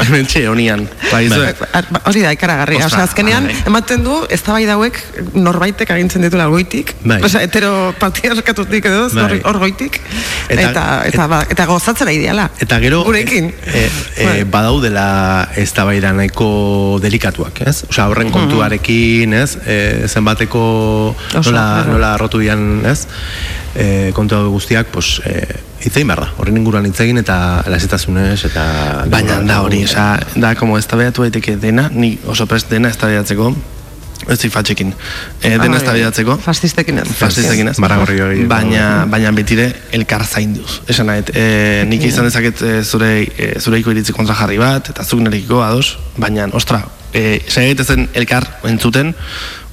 hementxe, 0.05 0.47
honian. 0.47 0.87
Bai, 1.11 1.25
izue, 1.27 1.53
Ba, 1.91 2.01
Hori 2.09 2.21
da, 2.23 2.31
ikaragarria. 2.33 2.79
Ostra, 2.85 3.03
Osea, 3.03 3.07
azkenean, 3.09 3.45
bai. 3.47 3.55
ematen 3.69 4.03
du, 4.03 4.15
ez 4.29 4.41
da 4.43 4.53
bai 4.55 4.65
dauek 4.67 4.97
norbaitek 5.33 5.91
agintzen 5.95 6.21
ditula 6.25 6.47
goitik. 6.51 6.93
Bai. 7.03 7.19
Osea, 7.23 7.41
hetero 7.45 7.93
patriarkatutik 7.99 8.85
edo, 8.89 9.05
ez, 9.07 9.13
Bai. 9.17 9.41
hor, 9.43 9.57
goitik. 9.61 9.99
Eta- 10.49 10.69
Eta, 10.69 10.85
eta, 11.07 11.27
ba, 11.27 11.41
eta 11.49 11.65
gozatzera 11.65 12.11
ideala. 12.13 12.49
Eta 12.59 12.79
gero 12.83 13.03
Gurekin. 13.03 13.51
e, 13.65 13.89
e, 14.17 14.25
Bai. 14.25 14.43
badaudela 14.43 15.49
eztabaida 15.55 16.11
nahiko 16.13 16.99
delikatuak, 17.01 17.61
ez? 17.67 17.83
Osea, 17.89 18.07
horren 18.09 18.29
kontuarekin, 18.31 19.33
ez? 19.33 19.57
E, 19.65 20.07
zenbateko 20.07 21.15
nola, 21.33 21.83
nola 21.87 22.13
arrotu 22.15 22.39
dian, 22.39 22.83
ez? 22.85 23.07
E, 23.77 24.11
kontu 24.13 24.35
hau 24.35 24.49
guztiak, 24.51 24.87
pues, 24.91 25.19
e, 25.25 25.46
hitzein 25.83 26.07
behar 26.09 26.25
da. 26.25 26.27
Horren 26.41 26.57
inguruan 26.59 26.85
hitz 26.89 26.99
egin 27.03 27.21
eta 27.21 27.37
lasitasunez 27.69 28.39
eta... 28.49 28.65
Baina 29.11 29.39
da 29.45 29.61
hori, 29.65 29.83
oza, 29.87 30.09
da, 30.35 30.53
como 30.59 30.77
ez 30.77 30.85
tabeatu 30.89 31.25
daiteke 31.25 31.57
dena, 31.61 31.87
ni 31.93 32.15
oso 32.27 32.47
prest 32.49 32.71
dena 32.73 32.91
ez 32.91 32.97
tabeatzeko, 32.99 33.51
ez 34.27 34.39
fatxekin, 34.51 34.93
e, 35.41 35.53
dena 35.55 35.77
Ah, 35.77 35.77
ez 35.77 35.83
tabeatzeko, 35.85 36.37
Fastistekin 36.43 36.99
ez. 36.99 37.07
Fastistekin 37.19 37.71
ez. 37.71 37.77
Baragorri 37.79 38.19
hori. 38.19 38.45
Baina, 38.49 39.05
baina 39.09 39.31
betire 39.31 39.69
elkar 39.95 40.25
zainduz. 40.25 40.81
Esan 40.89 41.07
nahi, 41.07 41.23
e, 41.33 41.85
nik 41.87 42.03
izan 42.09 42.27
dezaket 42.27 42.61
e, 42.61 42.73
zure, 42.83 43.11
e, 43.37 43.53
zureiko 43.61 43.93
iritzi 43.93 44.15
kontra 44.17 44.35
jarri 44.35 44.59
bat, 44.59 44.91
eta 44.91 45.05
zuk 45.05 45.21
nerekiko 45.23 45.61
ados, 45.63 45.97
baina, 46.17 46.49
ostra, 46.57 46.81
e, 47.13 47.39
zen 47.47 48.09
elkar 48.13 48.49
entzuten, 48.67 49.13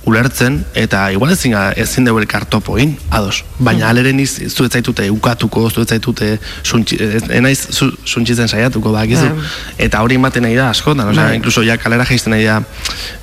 ulertzen, 0.07 0.59
eta 0.75 1.11
igual 1.13 1.33
ezin, 1.33 1.55
ezin 1.81 2.05
dugu 2.05 2.21
elkar 2.21 2.45
topo 2.45 2.77
egin, 2.79 2.97
ados. 3.11 3.43
Baina 3.59 3.89
aleren 3.89 4.19
iz, 4.21 4.35
zu 4.53 4.65
ez 4.67 4.71
zaitute 4.73 5.07
ukatuko, 5.11 5.71
zu 5.71 5.81
ez 5.81 5.89
zaitute 5.89 6.39
suntxi, 6.63 6.99
ez- 7.01 7.31
enaiz 7.31 7.67
zu, 7.73 7.91
suntxitzen 8.05 8.49
saiatuko, 8.49 8.93
bakizu. 8.93 9.31
Bai. 9.31 9.49
Eta 9.87 10.03
hori 10.05 10.19
ematen 10.21 10.43
nahi 10.45 10.55
da 10.57 10.69
askotan, 10.71 11.09
osea, 11.09 11.31
Bai. 11.31 11.37
incluso 11.37 11.63
ja 11.65 11.77
kalera 11.79 12.05
jaisten 12.05 12.31
nahi 12.37 12.45
da 12.45 12.59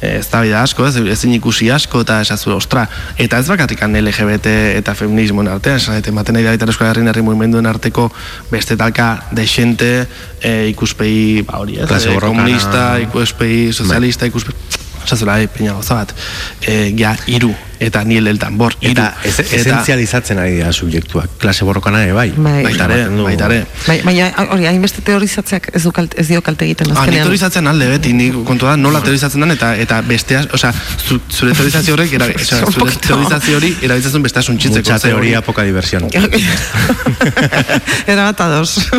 eh, 0.02 0.18
ez 0.20 0.28
da 0.32 0.42
bida 0.42 0.64
asko, 0.64 0.88
ez, 0.88 0.96
ezin 1.14 1.34
ikusi 1.38 1.70
asko 1.72 2.02
eta 2.02 2.22
esazu, 2.22 2.52
ostra, 2.56 2.88
eta 3.18 3.38
ez 3.38 3.48
bakarrik 3.48 3.82
LGBT 3.82 4.48
eta 4.82 4.94
feminismoen 4.98 5.48
artean, 5.48 5.78
esan 5.78 5.96
eta 6.02 6.10
ematen 6.10 6.34
nahi 6.34 6.44
da 6.44 6.54
eta 6.58 6.66
euskal 6.66 6.88
herrin 6.90 7.08
herri 7.08 7.22
mugimenduen 7.22 7.66
arteko 7.66 8.10
beste 8.52 8.76
talka 8.78 9.28
desente 9.32 10.08
e, 10.42 10.68
ikuspegi, 10.74 11.44
ba 11.46 11.60
hori 11.62 11.78
ez, 11.78 11.84
eh, 11.90 12.14
borrokana. 12.14 12.28
komunista, 12.28 13.00
ikuspegi 13.00 13.72
sozialista, 13.74 14.26
ikuspegi, 14.26 14.58
esazula, 15.06 15.40
eh, 15.42 15.48
peina 15.48 15.74
gauza 15.74 15.96
bat, 16.02 16.16
e, 16.62 16.94
ja, 16.98 17.16
iru, 17.28 17.54
eta 17.82 18.04
ni 18.06 18.18
el 18.22 18.38
tambor. 18.40 18.76
Eta 18.86 19.16
ez, 19.26 19.40
esentzializatzen 19.42 20.38
ari 20.40 20.52
dira 20.60 20.72
subjektuak. 20.72 21.30
Klase 21.42 21.66
borrokana 21.66 22.04
ere 22.06 22.14
bai. 22.14 22.30
Bai. 22.36 22.62
Baita 22.68 22.86
ere, 22.86 23.00
Ematen 23.02 23.18
du- 23.18 23.24
baita 23.26 23.46
ere. 23.50 23.66
Bai, 23.88 23.98
baina 24.06 24.28
hori 24.54 24.68
hainbeste 24.70 25.02
teorizatzeak 25.08 25.72
ez, 25.74 25.82
du 25.84 25.92
kalte, 25.96 26.20
ez 26.22 26.28
dio 26.30 26.42
kalte 26.46 26.66
egiten 26.68 26.92
Ah, 26.92 27.00
azkenean. 27.02 27.26
teorizatzen 27.26 27.68
alde 27.68 27.88
beti, 27.90 28.14
ni 28.14 28.30
kontua 28.46 28.70
da 28.76 28.78
nola 28.78 29.02
teorizatzen 29.02 29.42
den 29.42 29.52
eta 29.58 29.74
eta 29.82 30.02
bestea, 30.06 30.44
osea, 30.54 30.72
zu, 31.08 31.20
zure 31.30 31.54
teorizazio 31.58 31.94
horrek, 31.98 32.14
era, 32.20 32.26
osea, 32.36 32.62
Un 32.68 32.74
zure 32.74 32.92
teorizazio 33.08 33.58
hori 33.58 33.74
erabiltzen 33.82 34.12
zuen 34.12 34.24
bestea 34.30 34.44
suntxitzeko. 34.44 34.86
Mucha 34.92 35.00
teoría, 35.08 35.42
poca 35.42 35.64
diversión. 35.64 36.08
Era 38.08 38.24
bat 38.30 38.42
ados. 38.42 38.78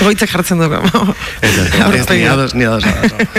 Goitzek 0.00 0.30
jartzen 0.30 0.58
dugu. 0.60 0.76
Ez, 1.42 1.52
ni 2.10 2.24
ados, 2.26 2.54
ni 2.54 2.64
ados. 2.64 2.84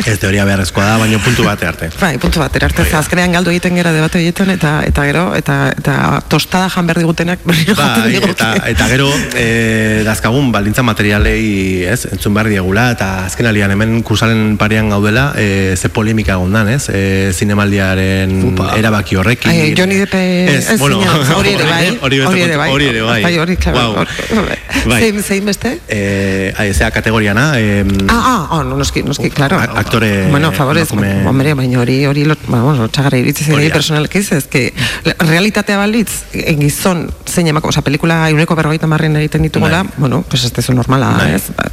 Ez 0.06 0.18
teoria 0.20 0.46
beharrezkoa 0.48 0.86
da, 0.88 0.96
baina 1.02 1.20
puntu 1.24 1.44
bate 1.46 1.68
arte. 1.70 1.90
Bai, 2.02 2.18
puntu 2.22 2.40
bat, 2.42 2.56
erarte, 2.58 2.82
Bai, 2.84 2.94
azkenean 3.00 3.32
galdu 3.38 3.54
egiten 3.54 3.78
gara 3.78 3.94
debate 3.96 4.20
horietan, 4.20 4.50
eta, 4.54 4.82
eta 4.88 5.06
gero, 5.08 5.26
eta, 5.38 5.58
eta 5.78 5.98
tostada 6.30 6.70
jan 6.74 6.88
jaten 6.88 7.30
Bai, 7.46 8.12
digute. 8.12 8.32
eta, 8.32 8.50
eta 8.70 8.88
gero 8.90 9.08
e, 9.36 10.04
dazkagun 10.06 10.52
baldintza 10.52 10.84
materialei 10.84 11.84
ez, 11.86 12.06
entzun 12.12 12.34
behar 12.34 12.50
diegula 12.52 12.92
eta 12.96 13.26
azken 13.26 13.48
alian 13.50 13.72
hemen 13.72 14.02
kursalen 14.08 14.58
parean 14.58 14.90
gaudela 14.90 15.34
e, 15.38 15.76
ze 15.78 15.90
polemika 15.90 16.34
egondan 16.38 16.70
ez 16.70 16.90
e, 16.90 17.32
zinemaldiaren 17.34 18.54
Upa. 18.54 18.72
erabaki 18.78 19.16
horrekin 19.20 19.52
Ai, 19.52 19.74
Johnny 19.78 20.00
Depp 20.02 20.16
ez, 20.18 20.70
ez 20.74 20.80
bueno, 20.80 21.02
hori 21.36 21.54
ere 21.54 21.66
bai, 21.70 21.98
hori, 22.06 22.22
hori 22.22 22.42
ere 22.42 22.58
bai, 22.58 22.70
hori 22.72 22.90
ere 22.92 23.02
bai, 23.02 23.22
bai, 23.24 23.38
hori, 23.44 23.58
claro, 23.58 23.78
Guau. 23.78 24.06
hori- 24.06 24.88
Bai. 24.88 25.02
zein, 25.02 25.24
zein 25.24 25.46
beste? 25.46 25.78
Eh, 25.88 26.54
ai, 26.58 26.74
zea 26.74 26.90
kategoriana 26.92 27.52
eh, 27.60 27.84
Ah, 28.08 28.48
ah, 28.50 28.58
oh, 28.58 28.64
no, 28.64 28.78
noski, 28.78 29.04
noski, 29.04 29.30
claro. 29.30 29.60
Aktore 29.60 30.28
Bueno, 30.32 30.52
favorez, 30.52 30.92
hombre, 30.92 31.54
baina 31.54 31.80
hori, 31.82 32.06
hori, 32.06 32.24
ba, 32.48 32.62
bueno, 32.62 32.88
txagarra 32.88 33.18
iritsi 33.18 33.27
Hori 33.27 33.27
zen 33.34 33.56
da. 33.56 33.74
personalki, 33.74 34.20
ez 34.20 34.46
que 34.48 34.74
realitatea 35.20 35.78
balitz, 35.78 36.24
eh, 36.34 36.56
gizon, 36.60 37.08
zein 37.26 37.48
emako, 37.48 37.70
oza, 37.70 37.82
pelikula 37.82 38.30
euneko 38.30 38.56
berrogeita 38.56 38.88
marren 38.88 39.16
egiten 39.16 39.44
ditugula, 39.44 39.84
Bai. 39.84 39.94
bueno, 39.98 40.24
pues 40.30 40.46
ez 40.46 40.54
dezu 40.54 40.74
normala, 40.74 41.12
Bai. 41.18 41.34
ez? 41.36 41.44
Ba, 41.56 41.70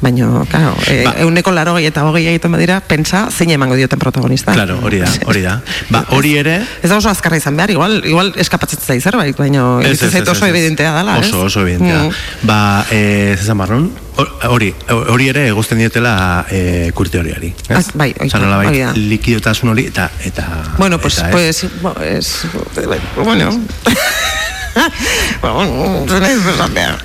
Baina, 0.00 0.44
claro, 0.50 0.76
e, 0.86 1.04
Ba. 1.04 1.14
euneko 1.18 1.52
laro 1.52 1.78
eta 1.78 2.04
hogei 2.04 2.26
egiten 2.26 2.52
badira, 2.52 2.80
pentsa, 2.80 3.28
zein 3.30 3.50
emango 3.50 3.76
dioten 3.76 3.98
protagonista. 3.98 4.52
Claro, 4.52 4.78
hori 4.82 4.98
da, 4.98 5.10
hori 5.26 5.42
da. 5.42 5.60
Ba, 5.90 6.06
hori 6.10 6.36
ere, 6.36 6.60
Ez 6.82 6.90
da 6.90 6.96
oso 6.96 7.10
azkarra 7.10 7.36
izan 7.36 7.56
behar, 7.56 7.70
igual, 7.70 8.00
igual 8.04 8.32
eskapatzen 8.36 8.80
zait 8.82 9.02
zerbait, 9.02 9.36
baina 9.38 9.80
ez, 9.86 9.98
zait 9.98 10.28
oso 10.28 10.46
evidentea 10.46 10.94
dela, 10.96 11.18
ez? 11.20 11.28
Oso, 11.28 11.44
oso 11.46 11.60
evidentea. 11.62 12.04
Mm. 12.08 12.46
Ba, 12.48 12.58
eh, 12.90 13.36
zezan 13.38 13.58
barrun, 13.58 13.92
hori, 14.48 14.74
hori 15.08 15.28
ere 15.32 15.46
egozten 15.48 15.78
diotela 15.78 16.44
eh, 16.50 16.90
kurte 16.94 17.18
horiari. 17.18 17.54
Ez? 17.68 17.86
Ah, 17.88 17.90
bai, 17.94 18.10
oita, 18.12 18.26
Osa, 18.36 18.38
nolabait, 18.44 18.68
hori 18.70 18.80
da. 18.84 18.92
likidotasun 18.96 19.70
hori 19.72 19.86
eta... 19.88 20.10
eta 20.24 20.46
Bueno, 20.78 20.98
pues, 20.98 21.18
eta, 21.18 21.30
pues, 21.30 21.64
bo- 21.80 21.94
es, 22.02 22.32
bueno, 22.84 23.00
bueno, 23.24 23.50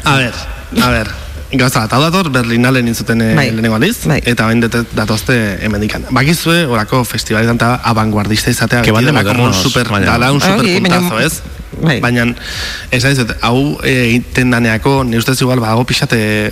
A 0.04 0.16
ber, 0.18 0.34
a 0.82 0.90
ber, 0.90 1.08
gauza 1.52 1.80
bat, 1.86 1.94
hau 1.94 2.02
dator 2.04 2.30
Berlinalen 2.32 2.88
intzuten 2.88 3.22
eh, 3.22 3.34
Bai. 3.36 3.50
lehenengo 3.52 3.76
aldiz, 3.76 4.06
Bai. 4.08 4.22
eta 4.26 4.46
bain 4.48 4.62
dete- 4.62 4.86
datozte 4.96 5.38
hemendikan. 5.66 6.06
Bakizue, 6.12 6.66
orako 6.68 7.04
festivaletan 7.08 7.56
eta 7.60 7.76
abanguardista 7.84 8.52
izatea, 8.52 8.82
Que 8.82 8.92
van 8.92 9.06
de 9.06 9.12
beti 9.12 9.24
dela 9.24 9.30
como 9.34 9.44
un 9.46 9.50
modernos, 9.52 9.64
super, 9.64 9.90
baina. 9.90 10.12
dala 10.12 10.32
un 10.32 10.40
Bai, 10.40 10.50
super 10.52 10.82
baina- 10.82 11.00
puntazo, 11.00 11.20
ez? 11.20 11.42
Bai. 11.82 12.00
Baina, 12.02 12.26
ez 12.92 13.04
da 13.04 13.36
hau 13.42 13.78
eh, 13.84 14.08
egiten 14.10 14.52
daneako, 14.52 15.04
ni 15.04 15.18
ustez 15.18 15.40
igual, 15.42 15.60
badago 15.60 15.86
pixate 15.86 16.52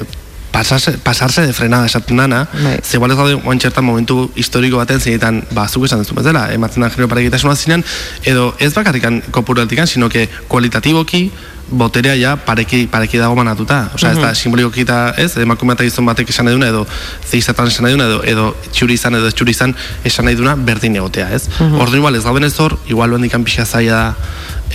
pasarse, 0.56 0.98
pasarse 1.04 1.42
de 1.42 1.54
frenada 1.54 1.86
esaten 1.86 2.16
dana, 2.18 2.48
Bai. 2.64 2.80
ze 2.82 2.96
igual 2.96 3.12
ez 3.12 3.18
gaude 3.18 3.58
txertan 3.60 3.84
momentu 3.84 4.32
historiko 4.36 4.78
baten 4.80 5.02
zeinetan, 5.02 5.44
ba, 5.52 5.68
zuk 5.68 5.84
esan 5.86 6.00
duzu 6.00 6.16
bezala, 6.16 6.48
ematzen 6.54 6.86
da 6.86 6.90
genero 6.90 7.10
parekitasuna 7.12 7.56
zinean, 7.56 7.84
edo 8.24 8.54
ez 8.60 8.72
bakarrikan 8.74 9.22
kopuratikan, 9.32 9.88
sino 9.88 10.08
que 10.08 10.30
kualitatiboki 10.48 11.32
boterea 11.72 12.16
ja 12.16 12.36
pareki, 12.38 12.86
pareki 12.92 13.18
dago 13.18 13.36
manatuta. 13.36 13.90
Osea, 13.96 14.12
ez 14.12 14.22
da 14.22 14.34
simbolikoki 14.36 14.84
eta 14.86 15.14
ez, 15.18 15.32
emakume 15.42 15.74
eta 15.74 15.86
gizon 15.88 16.06
batek 16.06 16.30
esan 16.30 16.46
nahi 16.46 16.58
duna, 16.58 16.70
edo 16.70 16.86
zeizatan 17.26 17.72
esan 17.72 17.88
nahi 17.88 17.98
duna, 17.98 18.10
edo, 18.12 18.20
edo 18.24 18.48
txuri 18.72 18.98
izan 19.00 19.18
edo 19.20 19.32
txuri 19.32 19.56
izan 19.56 19.76
esan 20.06 20.30
nahi 20.30 20.38
duna 20.38 20.56
berdin 20.56 20.96
egotea, 21.02 21.30
ez? 21.36 21.48
Orduan 21.60 22.02
igual 22.02 22.20
ez 22.20 22.24
gauden 22.26 22.46
ez 22.48 22.54
hor, 22.60 22.78
igual 22.90 23.18
bendikan 23.18 23.44
pixa 23.48 23.66
zaila 23.66 23.96
da, 23.96 24.14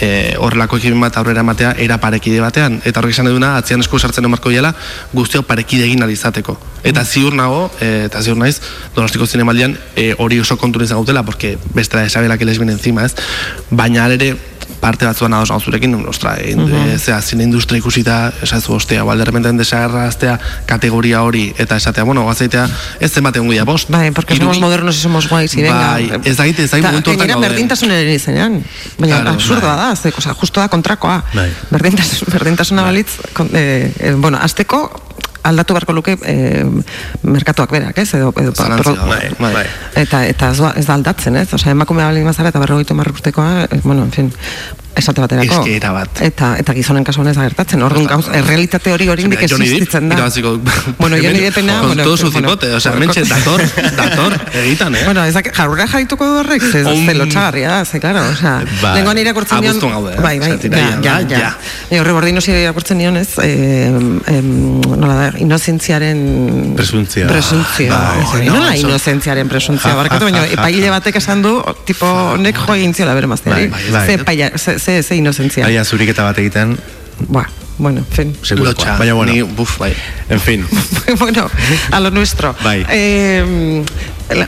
e, 0.00 0.10
horrelako 0.38 0.80
ekimen 0.80 1.06
bat 1.06 1.20
aurrera 1.20 1.44
ematea 1.46 1.74
era 1.78 2.00
parekide 2.02 2.42
batean. 2.42 2.80
Eta 2.84 3.00
horrek 3.00 3.14
esan 3.14 3.28
nahi 3.28 3.38
duna 3.38 3.56
atzean 3.60 3.86
esku 3.86 3.98
sartzen 3.98 4.26
emarko 4.26 4.50
diela 4.50 4.74
guztiok 5.14 5.46
parekide 5.46 5.86
egin 5.86 6.02
ahal 6.02 6.14
izateko 6.14 6.58
eta 6.84 7.04
ziur 7.04 7.34
nago 7.34 7.70
e, 7.80 8.04
eta 8.06 8.22
ziur 8.22 8.36
naiz 8.36 8.60
Donostiko 8.94 9.26
zinemaldian 9.26 9.76
e, 9.96 10.14
hori 10.18 10.40
oso 10.40 10.56
kontu 10.56 10.82
izan 10.82 10.98
gautela 10.98 11.22
porque 11.22 11.58
bestela 11.74 12.04
esabela 12.04 12.38
que 12.38 12.44
les 12.44 12.58
viene 12.58 12.72
encima 12.72 13.04
ez 13.04 13.14
baina 13.70 14.06
ere 14.06 14.36
parte 14.80 15.04
batzuan 15.04 15.34
ados 15.34 15.52
zurekin, 15.62 15.94
ostra, 16.08 16.36
e, 16.40 16.54
e, 16.54 16.98
zera, 16.98 17.20
zine 17.20 17.44
industria 17.44 17.78
ikusita, 17.78 18.32
esazu 18.42 18.74
ostea, 18.78 19.04
balde 19.04 19.26
repenten 19.28 19.58
desagarraztea 19.60 20.38
kategoria 20.66 21.22
hori, 21.22 21.52
eta 21.58 21.76
esatea, 21.76 22.04
bueno, 22.08 22.24
gazaitea, 22.26 22.66
ez 22.98 23.10
zen 23.12 23.26
batean 23.26 23.46
guia, 23.46 23.64
bost. 23.68 23.90
Bai, 23.92 24.10
porque 24.10 24.36
somos 24.36 24.58
modernos 24.60 24.96
y 24.96 25.00
somos 25.00 25.28
guays 25.28 25.54
y 25.54 25.62
venga. 25.62 25.92
Bai, 25.92 26.10
ez 26.24 26.36
dakit, 26.36 26.58
ez 26.60 26.70
dakit 26.70 26.84
Ta, 26.84 26.90
momentu 26.92 27.10
hortan 27.10 27.26
gainera 27.26 27.34
gauden. 27.34 27.50
berdintasunaren 27.50 28.14
izenean. 28.14 28.64
Baina 28.98 29.20
Claro, 29.20 29.30
absurdoa 29.36 29.76
bai. 29.76 29.90
da, 29.90 29.96
ze, 29.96 30.14
oza, 30.16 30.34
justo 30.34 30.60
da 30.60 30.68
kontrakoa. 30.68 31.24
Bai. 31.34 31.50
Berdintasun, 31.70 32.32
berdintasuna 32.32 32.82
balitz, 32.82 33.18
kon, 33.34 33.50
eh, 33.52 33.92
eh, 33.98 34.14
bueno, 34.16 34.38
azteko 34.40 34.86
aldatu 35.42 35.74
beharko 35.74 35.92
luke 35.96 36.16
eh, 36.24 36.64
merkatuak 37.22 37.70
berak, 37.72 37.98
ez? 37.98 38.08
Edo, 38.14 38.32
edo, 38.40 38.52
Zalantzia 38.52 38.82
pro- 38.84 38.94
dago, 38.96 39.08
bai, 39.38 39.52
bai. 39.54 39.64
Eta, 40.02 40.24
eta 40.28 40.50
ez, 40.52 40.58
da- 40.60 40.74
ez 40.76 40.86
da 40.86 40.94
aldatzen, 40.94 41.36
ez? 41.36 41.48
Osea, 41.56 41.72
emakume 41.72 42.04
baldin 42.04 42.24
bazara 42.28 42.52
eta 42.52 42.60
berrogeita 42.62 42.94
hamar 42.94 43.10
urtekoa, 43.12 43.64
eh, 43.70 43.80
bueno, 43.84 44.02
en 44.02 44.12
fin, 44.12 44.32
esate 44.96 45.20
baterako. 45.22 45.60
Eske 45.60 45.76
erabat. 45.76 46.20
Eta, 46.24 46.54
eta 46.60 46.74
gizonen 46.74 47.04
kasuan 47.06 47.28
ez 47.30 47.36
da 47.36 47.44
gertatzen. 47.46 47.82
Orduan 47.86 48.06
gauz, 48.10 48.26
errealitate 48.34 48.92
hori 48.92 49.08
hori 49.12 49.24
indik 49.26 49.44
existitzen 49.46 50.08
da. 50.10 50.16
irabaziko 50.18 50.56
Bueno, 50.98 51.16
Johnny 51.22 51.40
Deppena... 51.40 51.78
con 51.80 51.88
bueno, 51.88 52.02
todo 52.04 52.16
su 52.16 52.30
cipote, 52.30 52.72
o 52.74 52.80
sea, 52.80 52.92
mentxe, 52.92 53.24
dator, 53.24 53.62
dator, 53.96 54.36
egitan, 54.54 54.94
eh? 54.96 55.04
Bueno, 55.04 55.24
ezak, 55.24 55.52
jarrura 55.54 55.86
jarrituko 55.86 56.26
du 56.26 56.40
horrek, 56.40 56.62
ze, 56.62 56.84
On- 56.84 57.06
ze 57.06 57.14
lotxagarria 57.14 57.68
da, 57.68 57.84
ze, 57.84 58.00
claro, 58.00 58.22
o 58.28 58.36
sea, 58.36 58.62
Bai. 58.82 58.94
lengoan 58.98 59.18
irakurtzen 59.22 59.60
nion... 59.60 59.76
Abuztuan 59.76 59.92
gaude, 59.92 60.14
eh? 60.14 60.20
Bai, 60.20 60.38
bai, 60.38 60.58
ja, 60.70 60.90
ja, 61.02 61.20
ja, 61.28 61.38
ja. 61.90 62.00
horre 62.00 62.16
bordin 62.16 62.38
osi 62.42 62.52
irakurtzen 62.52 62.98
nion 62.98 63.16
ez, 63.20 63.28
eh, 63.44 63.86
em, 63.86 64.50
nola 64.80 65.14
da, 65.14 65.30
inozentziaren... 65.38 66.74
Presuntzia. 66.76 67.28
Presuntzia. 67.30 67.94
Bai, 67.94 68.26
Bai, 68.32 68.44
no, 68.48 68.58
nola 68.58 68.74
inozentziaren 68.76 69.48
presuntzia, 69.48 69.94
barkatu, 69.98 70.28
baina 70.28 70.44
epaile 70.50 70.90
batek 70.92 71.20
esan 71.22 71.46
du, 71.46 71.56
tipo, 71.88 72.10
honek 72.34 72.58
jo 72.58 72.74
egin 72.74 72.94
ziola 72.96 73.14
bere 73.14 73.30
mazteari. 73.30 73.70
Bai, 73.70 74.50
Ze, 74.60 74.79
ze, 74.80 75.02
ze, 75.02 75.02
ze 75.02 75.14
inozentzia. 75.16 75.66
Aia 75.66 75.84
zuriketa 75.84 76.24
bat 76.24 76.38
egiten, 76.38 76.78
Buah, 77.28 77.46
bueno, 77.76 77.98
en 78.00 78.06
fin. 78.06 78.36
Lotxa, 78.56 78.96
Baina 78.96 79.12
bueno, 79.14 79.32
ni, 79.32 79.42
buf, 79.42 79.78
bai. 79.78 79.92
en 80.28 80.40
fin. 80.40 80.66
bueno, 81.18 81.50
a 81.92 82.00
lo 82.00 82.10
nuestro. 82.10 82.54
Bai. 82.64 82.84
Eh, 82.88 83.84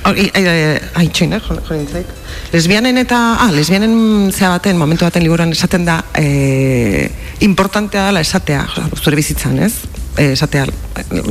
ai, 0.05 0.31
ai, 0.35 0.81
ai, 0.95 1.09
txoin, 1.09 1.33
eh, 1.35 1.41
jo- 1.41 1.61
jo 1.69 1.75
nintzait. 1.75 2.07
Lesbianen 2.53 2.97
eta, 2.99 3.37
ah, 3.41 3.51
lesbianen 3.53 4.33
zea 4.33 4.49
baten, 4.49 4.77
momentu 4.79 5.05
baten 5.05 5.23
liburuan 5.23 5.53
esaten 5.53 5.85
da, 5.85 6.05
eh, 6.15 7.11
importantea 7.41 8.07
dela 8.07 8.21
esatea, 8.21 8.67
zure 9.03 9.17
bizitzan, 9.17 9.59
ez? 9.59 9.73
Eh, 10.17 10.33
esatea, 10.33 10.67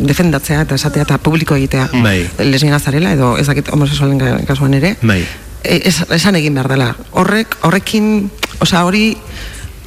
defendatzea 0.01 0.61
eta 0.65 0.75
esatea 0.75 1.03
eta 1.03 1.17
publiko 1.17 1.55
egitea. 1.55 1.89
Bai. 2.01 2.29
Lesbiana 2.39 2.79
zarela 2.79 3.13
edo 3.13 3.37
ez 3.37 3.47
dakit 3.47 3.69
homosexualen 3.69 4.45
kasuan 4.45 4.73
ere. 4.73 4.95
Bai. 5.01 5.25
Eh, 5.63 5.81
es, 5.85 6.01
esan 6.09 6.35
egin 6.35 6.53
behar 6.57 6.67
dela. 6.69 6.95
Horrek, 7.11 7.57
horrekin, 7.61 8.31
osea, 8.61 8.85
hori 8.85 9.05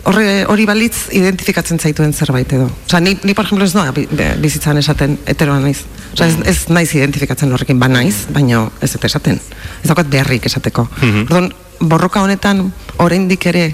horre, 0.05 0.45
hori 0.51 0.67
balitz 0.69 1.09
identifikatzen 1.17 1.81
zaituen 1.81 2.13
zerbait 2.13 2.53
edo. 2.53 2.69
Osea, 2.87 3.01
ni, 3.01 3.17
ni 3.25 3.35
por 3.35 3.47
ejemplo 3.47 3.65
ez 3.65 3.75
noa 3.75 3.93
bizitzan 4.43 4.79
esaten 4.81 5.19
heteroa 5.27 5.61
naiz. 5.63 5.85
Osea, 6.13 6.29
ez, 6.29 6.37
ez 6.51 6.57
naiz 6.69 6.91
identifikatzen 6.95 7.53
horrekin 7.53 7.81
ba 7.81 7.89
naiz, 7.89 8.27
baino 8.33 8.69
ez 8.83 8.93
dut 8.93 9.05
esaten. 9.09 9.41
Ez 9.83 9.89
daukat 9.91 10.11
beharrik 10.13 10.47
esateko. 10.51 10.87
Orduan, 11.03 11.53
borroka 11.81 12.23
honetan 12.23 12.67
oraindik 13.03 13.47
ere 13.51 13.65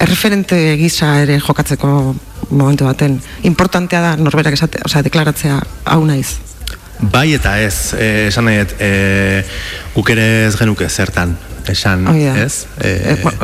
erreferente 0.00 0.58
gisa 0.80 1.16
ere 1.24 1.40
jokatzeko 1.40 2.14
momentu 2.50 2.86
baten 2.86 3.18
importantea 3.46 4.00
da 4.04 4.14
norberak 4.16 4.56
esate, 4.56 4.80
osea, 4.86 5.02
deklaratzea 5.06 5.58
hau 5.84 6.00
naiz. 6.06 6.38
Bai 7.00 7.30
eta 7.32 7.54
ez, 7.60 7.94
eh, 7.96 8.28
esan 8.28 8.44
nahi, 8.44 8.66
eh, 8.78 9.44
guk 9.94 10.10
ere 10.12 10.46
ez 10.46 10.56
genuke 10.56 10.88
zertan, 10.88 11.36
esan, 11.68 12.06
Hori 12.08 12.24
da. 12.24 12.36
ez? 12.42 12.66
Eh, 12.80 13.18
ba- 13.22 13.34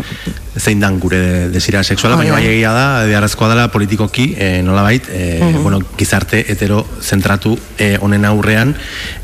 zein 0.57 0.81
dan 0.81 0.99
gure 1.01 1.51
desira 1.53 1.83
sexuala, 1.85 2.17
Hori 2.17 2.31
baina 2.31 2.37
da. 2.37 2.41
bai 2.41 2.55
egia 2.55 2.73
da, 2.73 3.05
beharrezkoa 3.05 3.49
dela 3.51 3.69
politikoki, 3.69 4.35
eh, 4.39 4.63
nolabait, 4.65 5.05
eh, 5.13 5.55
bueno, 5.63 5.81
gizarte 5.99 6.45
hetero 6.49 6.87
zentratu 7.03 7.59
eh, 7.79 7.99
honen 8.01 8.25
aurrean, 8.25 8.75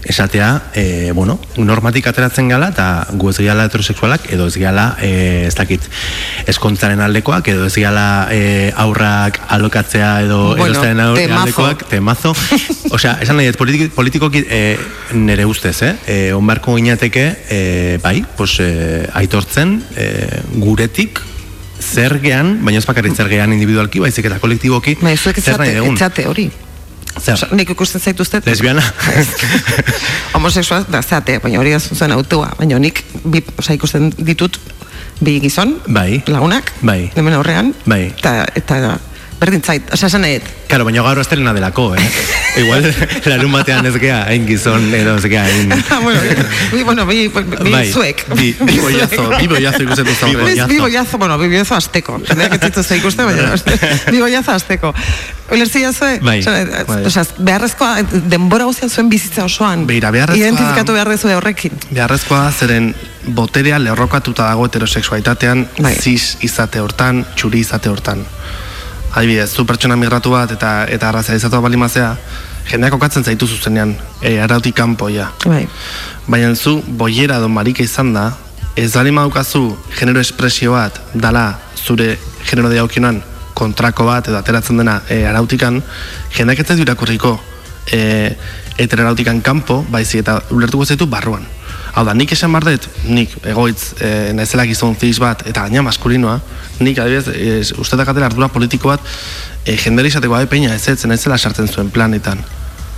esatea, 0.04 0.62
eh, 0.74 1.12
bueno, 1.14 1.38
normatik 1.56 2.06
ateratzen 2.10 2.48
gala, 2.48 2.68
eta 2.74 3.06
gu 3.16 3.30
ez 3.30 3.38
gehala 3.38 3.64
heterosexualak, 3.64 4.28
edo 4.34 4.46
ez 4.50 4.56
gehala, 4.58 4.96
eh, 5.00 5.46
ez 5.46 5.54
dakit, 5.54 5.80
eskontzaren 6.46 7.00
aldekoak, 7.00 7.48
edo 7.48 7.66
ez 7.66 7.74
gehala 7.74 8.28
eh, 8.30 8.72
aurrak 8.76 9.40
alokatzea, 9.48 10.22
edo 10.26 10.56
Bueno, 10.56 10.80
temazo. 10.82 11.40
aldekoak, 11.40 11.86
temazo. 11.88 12.34
Osea, 12.96 13.16
esan 13.22 13.38
nahi, 13.38 13.52
politikoki 13.56 14.44
eh, 14.50 14.76
nere 15.14 15.46
ustez, 15.48 15.78
eh? 15.82 15.94
eh 16.06 16.32
onbarko 16.36 16.76
ginateke, 16.76 17.24
eh, 17.48 17.98
bai, 18.02 18.24
pues, 18.36 18.58
eh, 18.60 18.81
aitortzen 19.18 19.78
eh, 19.96 20.42
guretik 20.62 21.20
zergean, 21.82 22.58
baina 22.64 22.78
ez 22.78 22.86
bakarrik 22.86 23.16
zergean 23.18 23.52
individualki, 23.52 24.00
baizik 24.00 24.28
eta 24.28 24.38
kolektiboki, 24.42 24.96
Ba, 25.02 25.16
zuek 25.16 25.40
etzate, 25.42 26.26
hori. 26.30 26.50
Zer? 27.20 27.34
Osea, 27.36 27.50
nik 27.52 27.70
ikusten 27.74 28.00
zaituztet. 28.00 28.46
Lesbiana? 28.46 28.82
Homosexual 30.36 30.86
da 30.88 31.02
zeate, 31.02 31.38
baina 31.42 31.60
hori 31.60 31.74
zuzen 31.78 32.12
autua. 32.14 32.52
Baina 32.58 32.78
nik, 32.80 33.02
bi, 33.24 33.42
osea, 33.58 33.76
ikusten 33.76 34.12
ditut 34.16 34.58
bi 35.22 35.38
gizon, 35.42 35.76
Bai. 35.92 36.22
lagunak, 36.26 36.72
Bai. 36.82 37.10
hemen 37.14 37.34
aurrean, 37.36 37.74
Bai. 37.86 38.06
eta, 38.16 38.46
eta 38.56 38.98
berdin 39.42 39.62
zait, 39.66 39.88
osea, 39.92 40.06
esan 40.06 40.22
nahi, 40.22 40.38
Claro, 40.70 40.86
baina 40.88 41.02
gaur 41.04 41.18
estelena 41.20 41.52
delako, 41.52 41.90
eh? 41.98 42.04
Igual, 42.62 42.86
larun 43.28 43.52
batean 43.52 43.84
ez 43.90 43.94
gea, 44.00 44.22
hain 44.30 44.46
gizon, 44.48 44.86
edo 44.94 45.16
ez 45.18 45.26
gea, 45.28 45.42
hain... 45.44 45.72
Ah, 45.90 45.98
bueno, 46.00 46.20
bi, 46.72 46.82
bueno, 46.86 47.04
bi, 47.08 47.26
bi 47.28 47.72
Bai. 47.72 47.90
zuek. 47.92 48.22
Bi- 48.38 48.54
Bi 48.60 48.78
bollazo, 48.80 49.26
bi 49.40 49.48
bollazo 49.50 49.82
ikusten 49.84 50.06
duzu. 50.08 50.30
Bi 50.30 50.36
bollazo. 50.40 50.68
bi 50.70 50.78
bollazo, 50.80 51.18
bueno, 51.20 51.36
bi 51.42 51.48
bollazo 51.52 51.74
azteko. 51.76 52.16
Jendeak 52.28 52.54
ez 52.56 52.60
dituzte 52.64 52.96
ikuste, 53.02 53.26
baina 53.28 53.50
bi 54.14 54.20
bollazo 54.22 54.54
azteko. 54.56 54.94
Ulertzia 55.52 55.92
zue? 55.92 56.14
Bai. 56.24 56.38
Osea, 56.40 56.64
Bai. 56.88 57.44
beharrezkoa, 57.50 57.92
denbora 58.32 58.64
guztian 58.70 58.88
zuen 58.94 59.10
bizitza 59.12 59.44
osoan. 59.44 59.84
Begira, 59.90 60.08
beharrezkoa- 60.14 60.40
Identifikatu 60.46 60.96
behar 60.96 61.10
dezue 61.12 61.34
horrekin. 61.36 61.76
Beharrezkoa 61.90 62.46
zeren 62.52 62.94
boterea 63.26 63.78
lerrokatuta 63.82 64.48
dago 64.48 64.64
heterosexualitatean, 64.70 65.66
Bai. 65.84 65.96
cis 66.00 66.36
izate 66.48 66.80
hortan, 66.80 67.26
txuri 67.36 67.60
izate 67.66 67.92
hortan. 67.92 68.24
Adibidez, 69.12 69.50
zu 69.52 69.66
pertsona 69.68 69.96
migratu 69.96 70.30
bat 70.32 70.52
eta 70.54 70.86
eta 70.88 71.10
arrazializatua 71.10 71.60
balimazea, 71.60 72.14
jendeak 72.70 72.94
okatzen 72.96 73.24
zaitu 73.24 73.46
zuzenean, 73.46 73.96
e, 74.22 74.38
arautik 74.40 74.74
kanpo. 74.74 75.10
Bai. 75.44 75.66
Baina 76.26 76.54
zu, 76.54 76.82
boiera 76.86 77.36
edo 77.36 77.48
marika 77.48 77.82
izan 77.82 78.14
da, 78.14 78.32
ez 78.76 78.92
bali 78.94 79.10
maukazu 79.10 79.76
genero 79.98 80.20
espresio 80.20 80.72
bat 80.72 80.98
dala 81.14 81.58
zure 81.76 82.16
genero 82.48 82.70
daukionan 82.72 83.22
kontrako 83.54 84.06
bat 84.06 84.28
edo 84.28 84.38
ateratzen 84.38 84.78
dena 84.78 85.02
e, 85.08 85.26
arautikan, 85.26 85.82
jendak 86.32 86.60
ez 86.60 86.66
zaitu 86.66 86.82
irakurriko 86.82 87.38
e, 87.92 88.32
heteroarautikan 88.78 89.42
kanpo, 89.42 89.84
baizi 89.90 90.22
eta 90.22 90.40
ulertuko 90.50 90.86
zaitu 90.86 91.06
barruan. 91.06 91.44
Hau 91.92 92.04
da, 92.08 92.14
nik 92.16 92.30
esan 92.32 92.52
bar 92.54 92.64
dut, 92.64 92.86
nik 93.04 93.34
egoitz 93.44 93.92
e, 94.00 94.32
naizela 94.32 94.64
gizon 94.64 94.94
zis 94.96 95.18
bat, 95.20 95.42
eta 95.48 95.66
gaina 95.66 95.82
maskulinoa, 95.84 96.38
nik 96.80 96.98
adibidez, 97.02 97.28
e, 97.36 97.60
uste 97.82 97.98
dakatela 98.00 98.30
ardura 98.30 98.48
politiko 98.48 98.88
bat, 98.88 99.04
e, 99.66 99.76
jendera 99.76 100.08
izateko 100.08 100.38
abe 100.38 100.48
peina 100.48 100.72
ez 100.74 100.86
ez, 100.88 101.04
naizela 101.04 101.36
sartzen 101.36 101.68
zuen 101.68 101.90
planetan. 101.92 102.40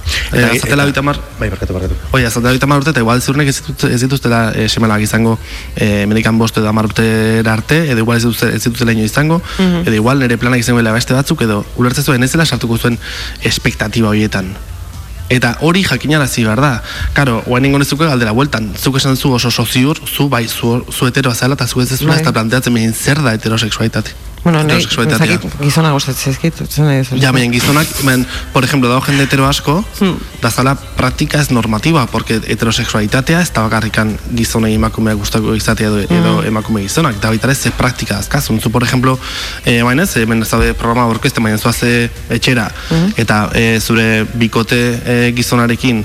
Eta, 0.05 0.37
Eta- 0.37 0.51
azatela 0.53 0.85
eta- 0.85 0.91
eta 0.93 1.03
mar, 1.03 1.19
Bai, 1.41 1.49
barkatu, 1.49 1.73
barkatu. 1.73 1.95
Oia, 2.13 2.31
zata 2.31 2.51
hogeita 2.51 2.67
hamar 2.69 2.83
urte, 2.83 2.91
eta 2.93 3.01
igual 3.01 3.23
ziurnek 3.23 3.49
ez, 3.49 3.57
ditut, 3.63 3.85
ez 3.89 4.01
dituztela 4.03 4.53
e, 4.55 4.69
semelak 4.69 5.01
izango 5.03 5.39
e, 5.75 6.05
medikan 6.07 6.39
bost 6.39 6.59
edo 6.61 6.69
hamar 6.69 6.87
urtera 6.91 7.53
arte, 7.53 7.81
edo 7.91 8.05
igual 8.05 8.19
ez, 8.19 8.23
dituzte, 8.29 8.53
ez 8.55 8.63
dituztela 8.63 8.93
ino 8.93 9.03
izango, 9.03 9.41
edo 9.59 9.95
igual 9.97 10.21
nire 10.21 10.37
planak 10.39 10.61
izango 10.61 10.85
beste 10.93 11.15
batzuk, 11.15 11.43
edo 11.43 11.65
ulertzen 11.77 12.05
zuen 12.05 12.23
ez 12.23 12.31
dela 12.31 12.45
sartuko 12.47 12.79
zuen 12.79 12.99
espektatiba 13.43 14.09
horietan. 14.13 14.55
Eta 15.35 15.57
hori 15.67 15.83
jakinarazi 15.87 16.45
behar 16.47 16.63
da. 16.63 16.73
Karo, 17.17 17.41
guain 17.47 17.67
ingo 17.67 17.81
nezuke 17.83 18.07
galdera 18.07 18.35
bueltan, 18.37 18.71
zuk 18.79 19.01
esan 19.01 19.17
zu 19.17 19.33
oso 19.35 19.51
soziur, 19.51 19.99
zu 20.07 20.29
bai, 20.29 20.47
zu, 20.49 20.77
zu 20.91 21.11
heteroa 21.11 21.35
zela, 21.35 21.59
eta 21.59 21.67
zu 21.67 21.83
ez 21.83 21.91
dezula 21.91 22.15
Bai. 22.15 22.21
ez 22.21 22.27
da 22.29 22.37
planteatzen 22.37 22.75
behin 22.75 22.95
zer 22.95 23.23
da 23.25 23.35
heterosexualitate. 23.35 24.15
Bueno, 24.45 24.59
nahi, 24.63 24.77
Heterosexualitatea. 24.77 25.27
ezakit, 25.27 25.55
gizona 25.63 25.91
gustatzen 25.95 26.35
zaizkit, 26.35 26.59
duzu. 26.61 27.17
Ja, 27.21 27.31
baina 27.33 27.51
gizonak, 27.53 27.89
men, 28.05 28.27
por 28.53 28.65
ejemplo, 28.65 28.91
dago 28.91 29.01
jende 29.07 29.25
hetero 29.25 29.47
asko, 29.49 29.79
Hmm. 30.01 30.19
da 30.43 30.51
zala 30.51 30.75
praktika 30.75 31.41
ez 31.41 31.51
normativa, 31.51 32.07
porque 32.07 32.35
heterosexualitatea 32.47 33.41
ez 33.41 33.51
da 33.53 33.63
bakarrikan 33.63 34.19
gizonei 34.37 34.75
emakumeak 34.75 35.17
gustako 35.17 35.55
izatea 35.55 35.89
edo, 35.89 35.99
edo 36.01 36.33
Hmm. 36.41 36.47
emakume 36.47 36.83
gizonak, 36.83 37.17
da 37.21 37.29
baita 37.31 37.47
ere 37.49 37.55
ze 37.55 37.71
praktika 37.71 38.19
azkazun. 38.19 38.61
Zu, 38.61 38.71
por 38.71 38.83
ejemplo, 38.83 39.19
eh, 39.65 39.83
baina 39.83 40.03
ez, 40.03 40.15
hemen 40.17 40.43
ez 40.43 40.51
daude 40.51 40.75
programa 40.75 41.07
orkeste, 41.07 41.41
baina 41.41 41.57
zuaze 41.59 42.11
etxera, 42.29 42.71
Hmm. 42.91 43.15
eta 43.17 43.51
eh, 43.55 43.81
zure 43.81 44.27
bikote 44.35 45.01
eh, 45.07 45.33
gizonarekin, 45.35 46.05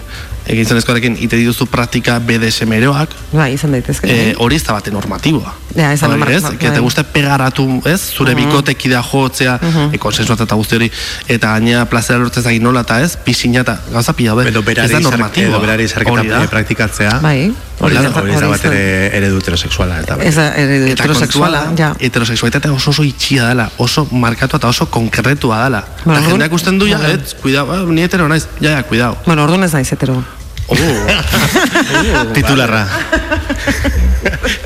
eh, 0.49 0.55
gizonezkoarekin, 0.57 1.15
ite 1.21 1.37
dituzu 1.37 1.67
praktika 1.69 2.17
BDSM-eroak, 2.19 3.09
Bai, 3.31 3.53
izan 3.53 3.71
daitezke. 3.71 4.09
eh, 4.09 4.33
hori 4.37 4.55
ez 4.57 4.63
da 4.65 4.73
bate 4.73 4.91
normatiboa. 4.91 5.53
Ja, 5.75 5.91
ez 5.93 5.99
da 6.01 6.07
ez? 6.29 6.41
bai. 6.43 6.57
Que 6.57 6.71
te 6.71 6.79
guste 6.81 7.03
pegaratu, 7.03 7.81
ez? 7.85 7.99
Zure 8.17 8.33
bikotekidea 8.35 9.03
jotzea, 9.05 9.59
e, 9.93 9.97
konsensuat 10.01 10.41
eta 10.41 10.55
guzti 10.55 10.75
hori, 10.75 10.91
eta 11.27 11.51
gaina 11.53 11.85
plazera 11.85 12.17
lortzez 12.19 12.45
egin 12.49 12.63
nola 12.63 12.81
eta 12.81 12.99
ez, 13.05 13.15
pisina 13.17 13.61
eta 13.61 13.77
gauza 13.93 14.13
pila 14.13 14.33
be. 14.35 14.47
Edo 14.49 14.63
berari, 14.65 14.89
ez 14.89 14.97
da 14.97 14.99
normatiboa. 14.99 15.49
edo 15.49 15.59
berari 15.61 15.85
da. 15.87 16.43
eh, 16.43 16.47
praktikatzea. 16.47 17.19
Bai. 17.21 17.53
Hori 17.79 17.95
da, 17.95 18.01
Hori 18.09 18.31
da- 18.33 18.39
da 18.41 18.47
bat 18.47 18.59
izan. 18.59 18.73
ere 18.73 19.17
eredu 19.17 19.37
heterosexuala. 19.37 19.99
Eta, 20.01 20.17
Ez 20.19 20.35
da, 20.35 20.49
eredu 20.55 20.87
heterosexuala, 20.91 21.61
ja. 21.77 21.93
da, 21.93 21.95
heterosexualitatea 21.99 22.73
oso 22.73 22.89
oso 22.89 23.03
itxia 23.03 23.45
dela, 23.47 23.69
oso 23.77 24.07
markatua 24.11 24.57
eta 24.57 24.67
oso 24.67 24.89
konkretua 24.89 25.63
dela. 25.63 25.85
Bueno, 26.03 26.19
eta 26.19 26.29
jendeak 26.29 26.51
usten 26.53 26.79
du, 26.79 26.87
ja, 26.87 26.97
ez, 27.07 27.35
cuidao, 27.41 27.71
ah, 27.71 27.85
ni 27.87 28.01
hetero 28.01 28.27
naiz, 28.27 28.47
ja, 28.59 28.71
ja, 28.71 28.83
cuidao. 28.83 29.15
Bueno, 29.25 29.43
orduan 29.43 29.63
ez 29.63 29.73
naiz 29.73 29.91
hetero. 29.91 30.23
Oh, 30.69 32.25
Titularra. 32.35 32.85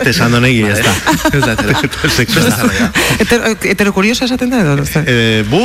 Tesando 0.03 0.39
negi, 0.41 0.63
ez 0.67 0.79
da. 0.85 0.93
Ez 1.31 1.41
da 1.45 1.51
hetero. 1.53 1.75
Heterosexuala. 1.83 2.89
Hetero, 3.19 3.51
hetero 3.61 3.93
kurioso 3.95 4.25
esaten 4.25 4.49
da 4.51 4.59
edo? 4.63 4.73
ez? 4.83 4.91
Eh, 5.05 5.43
bu, 5.47 5.61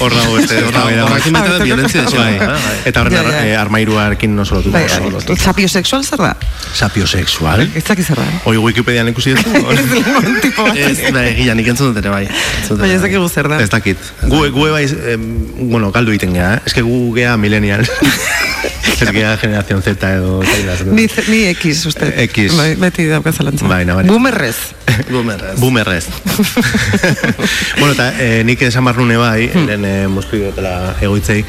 hor 0.00 0.14
dago 0.14 0.34
beste. 0.36 0.58
Horra- 0.66 0.84
Horrekin 1.06 1.32
baita 1.36 1.54
da 1.56 1.64
violentzia 1.64 2.02
de 2.04 2.18
Bai, 2.18 2.34
xena. 2.38 2.56
eta 2.90 3.00
horren 3.04 3.30
eh, 3.40 3.56
armairuarekin 3.56 4.36
oso 4.44 4.58
lotu. 4.58 4.72
Bai, 4.74 4.84
oso 4.84 5.10
lotu. 5.14 5.36
sapio 5.36 5.68
sexual 5.68 6.04
zer 6.04 6.18
da? 6.26 6.34
Sapiosexual. 6.74 7.64
Ez 7.74 7.84
dakit 7.88 8.06
zer 8.06 8.20
da. 8.20 8.26
Hoi 8.44 8.56
Wikipedian 8.60 9.08
ikusi 9.14 9.34
tipo 9.40 10.64
bat. 10.66 10.76
Ez, 10.76 10.98
da, 11.14 11.24
egia, 11.30 11.54
nik 11.56 11.72
entzun 11.72 11.94
dut 11.94 12.02
ere 12.04 12.12
bai. 12.12 12.26
Baina 12.28 12.92
ez 12.94 13.00
bai. 13.00 13.06
dakigu 13.08 13.28
zer 13.32 13.48
da. 13.54 13.60
Ez 13.64 13.70
dakit. 13.72 14.12
Gu, 14.26 14.44
gu 14.52 14.68
bai, 14.76 14.84
bueno, 15.70 15.90
galdu 15.94 16.12
egiten 16.16 16.36
gea, 16.36 16.54
eh? 16.58 16.62
Ez 16.66 16.74
que 16.76 16.82
gu 16.84 17.00
gea 17.16 17.36
millennial. 17.40 17.86
Ez 18.64 19.10
gea 19.10 19.36
generación 19.36 19.82
Z 19.82 19.96
edo... 20.02 20.42
Ni, 20.92 21.06
ni 21.28 21.44
X, 21.54 21.86
uste. 21.86 22.12
X. 22.24 22.56
Bai, 22.56 22.74
beti 22.76 23.06
dauka 23.08 23.32
zalantza. 23.32 23.66
Bai, 23.68 23.84
nabari. 23.84 24.08
Boomerrez. 24.08 24.56
Boomerrez. 25.10 25.58
Boomerrez. 25.60 26.06
bueno, 27.78 27.92
eta 27.94 28.10
eh, 28.20 28.42
nik 28.44 28.60
esan 28.66 28.84
behar 28.84 29.00
nune 29.00 29.16
bai, 29.20 29.48
lehen 29.54 29.86
eh, 29.88 30.08
moztu 30.10 30.40
dutela 30.42 30.94
egoitzei, 31.00 31.40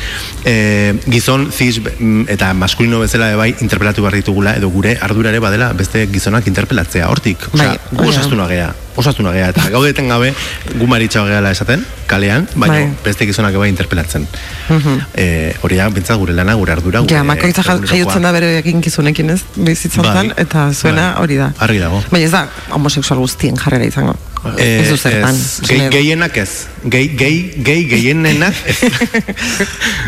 eh, 0.46 0.94
gizon, 1.10 1.50
ziz 1.52 1.82
mm, 1.82 2.30
eta 2.32 2.54
maskulino 2.58 3.02
bezala 3.04 3.34
bai 3.36 3.52
interpelatu 3.60 4.06
behar 4.06 4.16
ditugula, 4.22 4.56
edo 4.60 4.70
gure 4.72 4.98
ardura 5.02 5.34
ere 5.34 5.42
badela 5.44 5.72
beste 5.74 6.06
gizonak 6.14 6.48
interpelatzea, 6.48 7.10
hortik. 7.12 7.50
Osea, 7.52 7.74
Bai, 7.74 7.80
gu 7.92 8.04
bai. 8.06 8.10
osastuna 8.14 8.48
gea, 8.52 8.72
osastuna 8.96 9.32
gea, 9.32 9.50
eta 9.50 9.70
gaudeten 9.70 10.08
gabe 10.10 10.34
gu 10.78 10.88
maritxao 10.88 11.26
gehala 11.28 11.52
esaten, 11.52 11.86
kalean, 12.08 12.48
baina 12.56 12.74
Bai. 12.74 12.90
beste 13.06 13.26
gizonak 13.26 13.56
bai 13.56 13.70
interpelatzen. 13.70 14.28
eh, 15.16 15.56
hori 15.62 15.76
da, 15.78 15.90
bintzat 15.90 16.18
gure 16.18 16.34
lana, 16.34 16.54
gure 16.56 16.72
ardura, 16.74 17.00
gure 17.00 17.14
Ja, 17.16 17.24
makoitza 17.24 17.64
jaiotzen 17.64 18.22
da 18.22 18.32
bere 18.32 18.58
eginkizunekin 18.60 19.30
ez, 19.30 19.42
bizitzantan, 19.56 20.34
Bai. 20.34 20.44
eta 20.46 20.72
zuena 20.74 21.14
Bai. 21.14 21.22
hori 21.24 21.38
da. 21.38 21.52
Argi 21.60 21.80
dago. 21.80 22.04
Baina 22.12 22.26
ez 22.26 22.32
da 22.32 22.48
homosexual 22.72 23.20
guztien 23.20 23.56
jarrera 23.58 23.86
izango. 23.86 24.16
Eh, 24.58 24.82
ez 24.82 24.90
du 24.90 24.98
zertan. 24.98 25.36
gehi, 25.70 25.88
gehienak 25.94 26.38
ez. 26.42 26.66
Gehi, 26.90 27.12
gehi, 27.18 27.42
gehi, 27.64 27.84
gehienenak 27.90 28.56
ez. 28.66 28.80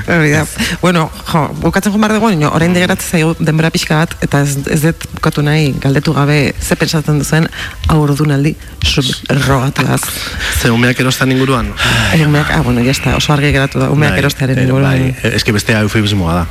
Da. 0.03 0.45
Bueno, 0.81 1.05
jo, 1.29 1.41
bukatzen 1.61 1.93
behar 1.95 2.15
dugu, 2.17 2.31
nio, 2.35 2.49
orain 2.53 2.73
degeratzen 2.75 3.13
zaigu 3.13 3.35
denbora 3.39 3.69
pixka 3.71 4.01
bat, 4.01 4.15
eta 4.25 4.41
ez, 4.43 4.57
ez 4.73 4.79
dut 4.81 5.05
bukatu 5.13 5.43
nahi 5.45 5.69
galdetu 5.83 6.13
gabe 6.17 6.53
ze 6.59 6.75
pentsatzen 6.75 7.21
duzen 7.21 7.47
aurdunaldi 7.93 8.55
subrogatuaz. 8.81 10.01
Ze 10.59 10.73
umeak 10.73 10.99
erostan 10.99 11.31
inguruan. 11.31 11.71
Umeak, 12.25 12.51
ah, 12.51 12.61
bueno, 12.65 12.81
ya 12.81 12.91
está, 12.91 13.15
oso 13.15 13.33
argi 13.33 13.53
geratu 13.55 13.79
da, 13.79 13.89
umeak 13.93 14.17
Bai, 14.17 14.25
erostearen 14.25 14.57
eh, 14.59 14.67
inguruan. 14.67 15.07
Bai, 15.23 15.33
eske 15.39 15.55
bestea 15.55 15.85
eufemismoa 15.87 16.41
da. 16.41 16.45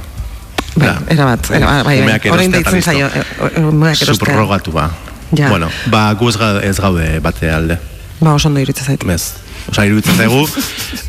Bai, 0.76 0.88
da. 0.88 0.98
erabat, 1.12 1.50
erabat, 1.50 1.84
bai, 1.84 1.96
bai. 1.98 2.02
Umeak 2.06 2.28
Orain 2.32 2.52
deitzen 2.52 2.82
zaio, 2.82 3.10
listo. 3.12 3.46
e, 3.46 3.56
e, 3.58 3.64
umeak 3.68 4.06
erostea. 4.06 4.32
Subrogatua. 4.32 4.90
Ja. 5.36 5.48
Bueno, 5.48 5.68
ba, 5.90 6.12
gu 6.14 6.28
ez 6.28 6.36
ez 6.62 6.78
gaude 6.80 7.18
bate 7.20 7.50
alde. 7.50 7.78
Ba, 8.20 8.34
oso 8.34 8.48
ondo 8.48 8.60
iruditzen 8.60 8.84
zait. 8.86 9.04
Bez. 9.04 9.32
Osa, 9.70 9.84
iruditzen 9.86 10.16
zaigu, 10.18 10.40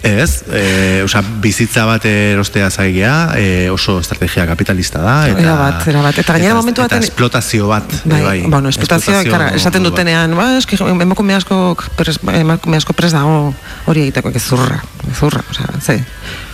ez, 0.06 0.44
e, 0.54 1.02
osa, 1.04 1.24
bizitza 1.42 1.86
bat 1.90 2.04
erostea 2.06 2.70
zaigea, 2.70 3.34
e, 3.36 3.70
oso 3.74 3.96
estrategia 4.00 4.46
kapitalista 4.46 5.02
da. 5.02 5.16
Eta, 5.28 5.42
Erabat, 5.42 5.88
erabat. 5.90 6.20
Eta 6.22 6.34
gainera 6.38 6.54
momentu 6.60 6.82
Eta 6.84 6.96
baten- 6.96 7.04
esplotazio 7.04 7.68
bat. 7.68 7.84
Bai, 8.06 8.22
bai. 8.22 8.42
bueno, 8.46 8.70
Esplotazio 8.70 9.24
kara, 9.32 9.50
esaten 9.56 9.82
bat. 9.84 9.90
dutenean, 9.92 10.36
ba, 10.38 10.52
eski 10.60 10.78
emakume 10.78 11.34
asko 11.34 11.76
pres, 11.98 12.20
emakume 12.22 12.78
asko 12.78 12.94
pres 12.94 13.12
dago 13.12 13.56
hori 13.88 14.02
egiteko 14.06 14.32
gezurra, 14.32 14.84
gezurra, 15.10 15.42
osea, 15.50 15.74
ze. 15.82 16.04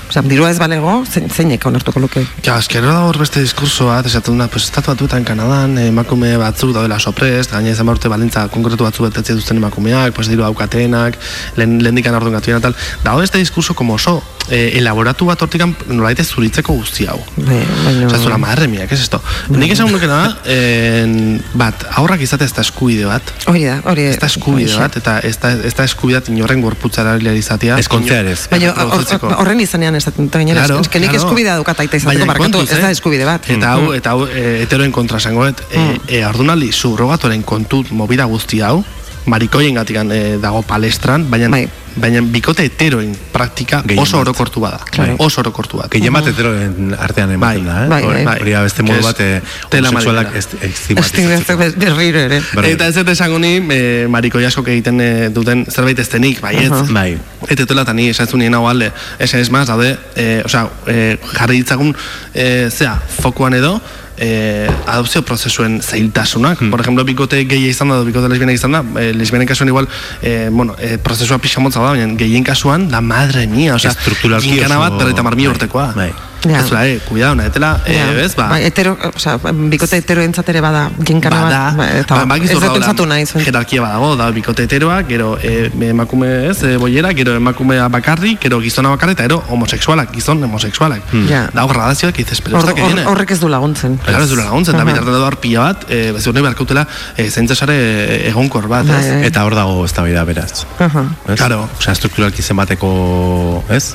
Osea, 0.10 0.24
dirua 0.26 0.50
ez 0.50 0.58
balego, 0.58 1.04
zein, 1.06 1.28
zeinek 1.30 1.66
onartuko 1.70 2.02
luke. 2.02 2.24
Ja, 2.42 2.56
eskero 2.58 2.90
da 2.90 3.04
hor 3.06 3.20
beste 3.22 3.44
diskurso 3.44 3.86
bat, 3.92 4.08
esaten 4.10 4.34
duna, 4.34 4.48
pues, 4.50 4.64
estatu 4.66 4.90
batuetan 4.96 5.28
Kanadan, 5.28 5.78
emakume 5.84 6.32
batzuk 6.42 6.74
daudela 6.74 6.98
soprest, 6.98 7.54
gaina 7.54 7.76
izan 7.76 7.94
urte 7.94 8.10
balintza 8.10 8.48
konkretu 8.50 8.88
batzu 8.88 9.06
betetzen 9.06 9.38
duzten 9.38 9.62
emakumeak, 9.62 10.16
pues, 10.18 10.26
diru 10.32 10.48
aukatenak, 10.50 11.20
lehen, 11.62 11.78
lehen 11.86 12.02
dikan 12.02 12.18
orduan 12.18 12.40
gatu 12.40 12.58
tal. 12.60 12.74
Dago 13.04 13.22
este 13.22 13.38
diskurso 13.38 13.76
como 13.76 13.94
oso 14.02 14.24
eh, 14.52 14.78
elaboratu 14.80 15.26
bat 15.30 15.42
hortikan 15.42 15.76
nolait 15.88 16.20
ez 16.20 16.28
zuritzeko 16.28 16.74
guzti 16.74 17.06
hau. 17.10 17.18
Bai, 17.38 17.62
baina... 17.86 18.08
Osa, 18.08 18.20
zura 18.20 18.38
madre 18.38 18.68
mia, 18.68 18.88
¿qué 18.88 18.96
es 18.96 19.02
esto? 19.02 19.22
Nik 19.50 19.72
esan 19.72 19.92
nukena, 19.92 20.38
en, 20.46 21.42
bat, 21.54 21.86
aurrak 22.02 22.22
izate 22.22 22.46
ez 22.46 22.54
da 22.54 22.62
eskubide 22.66 23.06
bat, 23.10 23.34
Hori 23.50 23.64
da, 23.66 23.80
hori 23.90 24.08
ez 24.10 24.20
da 24.20 24.28
eskubide 24.28 24.76
bat, 24.78 24.98
eta 24.98 25.20
ez 25.26 25.36
da, 25.42 25.52
ez 25.66 25.74
da 25.76 25.84
eskubide 25.88 26.20
bat 26.20 26.30
inorren 26.34 26.62
gorputzara 26.62 27.18
izatea. 27.18 27.78
Ezkontzear 27.80 28.26
ez. 28.34 28.48
Baina 28.52 28.72
hor- 28.74 28.78
Reproduzitzeko. 28.84 29.34
horren 29.42 29.60
izanean 29.64 29.96
esaten 29.96 30.28
dut, 30.28 30.34
gainera, 30.40 30.66
Claro, 30.66 30.82
eske 30.82 31.00
nik 31.00 31.10
claro. 31.12 31.26
eskubidea 31.26 31.58
dukat 31.58 31.80
aita 31.80 31.98
izateko, 31.98 32.26
Baina 32.26 32.34
barkatu, 32.34 32.62
ez 32.64 32.82
da 32.82 32.90
eh? 32.90 32.96
eskubide 32.98 33.26
bat. 33.26 33.50
Eta 33.50 33.74
hau, 33.74 33.94
eta 33.94 34.16
hau, 34.16 34.28
e, 34.28 34.62
heteroen 34.64 34.92
kontra 34.92 35.18
esango 35.22 35.46
dut, 35.46 35.62
e, 35.72 35.86
e, 36.08 36.26
ordunaldi 36.26 36.72
subrogatoren 36.72 37.44
kontu 37.44 37.84
mobida 37.92 38.26
guzti 38.26 38.62
hau, 38.62 38.84
marikoien 39.30 39.78
gatikan 39.80 40.12
e, 40.12 40.38
dago 40.42 40.62
palestran, 40.68 41.28
baina, 41.32 41.50
Bai. 41.54 41.68
baina 42.00 42.22
bikote 42.22 42.64
heteroen 42.68 43.12
praktika 43.34 43.82
Gehien 43.86 44.02
oso 44.04 44.20
orokortu 44.22 44.62
bada. 44.64 44.80
Claro. 44.92 45.16
Oso 45.26 45.42
orokortu 45.42 45.78
bat. 45.82 45.90
Gehien 45.94 46.14
bat 46.14 46.28
heteroen 46.30 46.94
artean 47.00 47.32
ematen 47.36 47.66
Bai, 47.66 47.68
da, 47.68 47.78
eh? 47.86 47.90
bai, 47.92 48.02
Hori- 48.08 48.26
bai. 48.28 48.36
Hori 48.44 48.56
da 48.56 48.62
beste 48.66 48.84
modu 48.88 49.04
bat, 49.04 49.20
eh, 49.26 49.42
homosexualak 49.72 50.36
ez- 50.36 50.48
estigmatizatzeko. 50.70 51.70
berriro 51.80 52.20
ere. 52.20 52.42
Eta 52.72 52.88
ez 52.88 52.96
dut 52.96 53.10
esango 53.14 53.40
ni, 53.40 53.56
e, 53.70 54.08
marikoi 54.10 54.46
askok 54.50 54.68
egiten 54.74 55.00
e, 55.02 55.10
duten 55.36 55.66
zerbait 55.70 56.00
eztenik, 56.00 56.42
baietz. 56.42 56.72
Aha. 56.72 56.86
Bai. 56.92 57.18
Eta 57.48 57.64
etela 57.64 57.82
eta 57.88 57.94
ni 57.94 58.10
esan 58.10 58.28
nien 58.40 58.54
hau 58.54 58.66
alde, 58.70 58.92
esan 59.20 59.40
ez 59.42 59.50
maz, 59.50 59.68
daude, 59.68 59.98
e, 60.16 60.42
osea, 60.46 60.68
e, 60.88 61.18
jarri 61.36 61.62
ditzagun, 61.64 61.96
e, 62.34 62.70
zea, 62.72 62.96
fokuan 63.22 63.54
edo, 63.54 63.80
e, 64.20 64.70
adopzio 64.86 65.22
prozesuen 65.24 65.82
zailtasunak. 65.82 66.60
Hmm. 66.62 66.72
Por 66.72 66.82
ejemplo, 66.82 67.04
bikote 67.08 67.44
gehi 67.46 67.70
izan 67.72 67.90
da, 67.90 68.02
bikote 68.04 68.30
lesbiana 68.30 68.54
izan 68.54 68.72
da, 68.72 68.84
e, 69.02 69.14
lesbianen 69.14 69.48
kasuan 69.48 69.70
igual, 69.72 69.88
e, 70.22 70.50
bueno, 70.52 70.76
e, 70.80 70.98
prozesua 70.98 71.40
pixa 71.40 71.60
motza 71.64 71.80
da, 71.82 71.94
baina 71.96 72.14
gehien 72.20 72.44
kasuan, 72.44 72.90
da 72.90 73.02
madre 73.02 73.48
mia, 73.48 73.78
ginkana 73.80 74.76
oso- 74.76 74.80
bat, 74.80 74.98
berreita 75.00 75.24
mar 75.24 75.36
mila 75.36 75.50
bai, 75.50 75.56
urtekoa. 75.56 75.94
bai. 75.96 76.12
Ja. 76.48 76.60
Ez 76.62 76.72
eh, 76.72 77.00
cuidado, 77.08 77.36
nahetela, 77.36 77.82
eh, 77.86 77.96
Ja. 77.96 78.22
ez, 78.24 78.36
ba, 78.36 78.48
Bai, 78.50 78.64
hetero, 78.64 78.98
osea, 79.16 79.38
bikote 79.52 79.98
hetero 79.98 80.22
ere 80.22 80.62
bada, 80.62 80.90
ginkana 81.04 81.42
bada, 81.42 81.60
bat, 81.72 81.78
ba, 81.78 81.88
eta 82.00 82.16
ba, 82.16 82.26
bakizu 82.26 82.54
ez 82.54 82.60
dut 82.62 82.74
pentsatu 82.74 83.06
nahi 83.06 83.26
zuen. 83.26 83.44
Jerarkia 83.46 83.82
badago, 83.82 84.16
da 84.16 84.30
bikote 84.32 84.64
heteroa, 84.64 85.02
gero 85.04 85.38
e, 85.42 85.70
emakume 85.82 86.50
ez, 86.50 86.64
e, 86.64 86.78
boiera, 86.78 87.12
gero 87.14 87.36
emakumea 87.36 87.90
bakarri, 87.90 88.38
gero 88.40 88.60
gizona 88.62 88.90
bakarri, 88.90 89.12
eta 89.18 89.24
gero 89.24 89.44
homosexualak, 89.50 90.14
gizon 90.14 90.42
homosexualak. 90.44 91.02
Ja. 91.28 91.50
Da 91.54 91.66
hor 91.66 91.74
gradazioak, 91.74 92.16
dices, 92.16 92.40
pero 92.42 92.58
Hor- 92.58 92.64
esto 92.64 92.76
que 92.76 92.82
hor- 92.84 92.94
viene. 92.94 93.06
horrek 93.06 93.32
ez 93.32 93.40
du 93.42 93.50
laguntzen. 93.50 93.98
Claro, 93.98 94.24
ez 94.24 94.30
du 94.30 94.36
laguntzen, 94.38 94.76
da 94.78 94.84
Aha. 94.84 94.92
bitartean 94.94 95.14
dago 95.20 95.42
pila 95.42 95.60
bat, 95.60 95.86
e, 95.90 96.14
ez 96.16 96.26
hori 96.28 96.42
beharkautela, 96.42 96.88
e, 97.18 97.30
zaintzasare 97.30 98.30
egonkor 98.30 98.68
bat, 98.68 98.86
Bai, 98.88 98.96
ez? 99.00 99.12
bai. 99.14 99.26
Eta 99.28 99.44
hor 99.46 99.56
dago 99.56 99.84
ez 99.86 99.94
da 99.94 100.24
beraz. 100.24 100.66
Aha. 100.80 101.04
Ez? 101.28 101.36
Claro. 101.38 101.68
Osea, 101.80 101.96
strukturalki 101.96 102.42
zenbateko, 102.42 103.64
ez? 103.70 103.94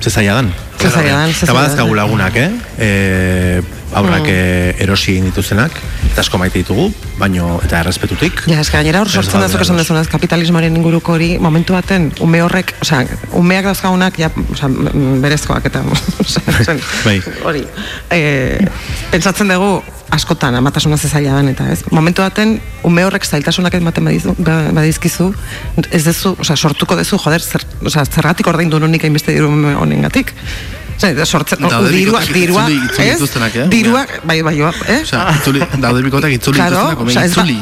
Ze 0.00 0.10
zaila 0.10 0.34
dan. 0.34 0.52
Ze 0.80 0.88
zaila 0.90 1.16
dan, 1.16 1.34
ze 1.34 1.44
Eta 1.44 1.52
badazkagu 1.52 1.94
lagunak, 1.94 2.36
eh? 2.36 2.50
E, 2.78 3.62
aurrak 3.92 4.26
eh, 4.30 4.80
erosi 4.80 5.18
dituztenak, 5.20 5.74
eta 6.08 6.22
asko 6.22 6.38
maite 6.38 6.62
ditugu, 6.62 6.86
baino, 7.18 7.58
eta 7.66 7.82
errespetutik. 7.82 8.44
Ja, 8.48 8.60
eske 8.62 8.78
gainera 8.78 9.02
hor 9.02 9.10
Ez 9.10 9.18
sortzen 9.18 9.40
da 9.42 9.46
gaude 9.46 9.58
zuk 9.58 9.64
esan 9.66 9.80
duzunez 9.82 10.06
kapitalismoaren 10.08 10.76
inguruko 10.80 11.18
hori 11.18 11.30
momentu 11.42 11.76
baten 11.76 12.10
ume 12.24 12.40
horrek, 12.46 12.72
osea, 12.80 13.02
umeak 13.36 13.68
dauzkagunak 13.68 14.20
ja, 14.22 14.30
osea, 14.54 14.70
berezkoak 15.24 15.68
eta 15.72 15.82
osea, 16.24 16.78
Bai. 17.04 17.18
hori. 17.44 17.66
Eh, 18.14 18.60
pentsatzen 19.10 19.52
dugu 19.52 19.80
askotan 20.10 20.54
amatasuna 20.58 20.96
ze 20.98 21.08
zaila 21.08 21.36
den 21.36 21.48
eta, 21.54 21.68
ez? 21.72 21.84
Momentu 21.90 22.22
baten 22.22 22.56
ume 22.82 23.04
horrek 23.06 23.24
zailtasunak 23.24 23.74
ematen 23.78 24.04
badizu, 24.04 24.34
ba- 24.38 24.72
badizkizu, 24.74 25.30
ez 25.90 26.02
dezu, 26.04 26.34
osea, 26.38 26.56
sortuko 26.56 26.96
dezu, 26.98 27.18
joder, 27.18 27.40
zer, 27.40 27.64
osea, 27.86 28.04
zergatik 28.04 28.46
ordaindu 28.50 28.78
nunik 28.82 29.04
hainbeste 29.06 29.32
diru 29.36 29.48
honengatik. 29.80 30.34
Osea, 31.00 31.24
sortzen, 31.24 31.62
dirua, 31.94 32.20
dirua, 32.28 32.64
ez? 32.98 33.20
eh? 33.56 33.68
Dirua, 33.72 34.02
bai, 34.28 34.42
bai, 34.42 34.56
eh? 34.60 34.98
Osea, 35.02 35.22
itzuli, 35.38 35.62
daude 35.80 36.02
bikotak 36.04 36.34
itzuli 36.36 36.58
Claro, 36.60 36.82
ba, 37.06 37.24
itzuli. 37.24 37.56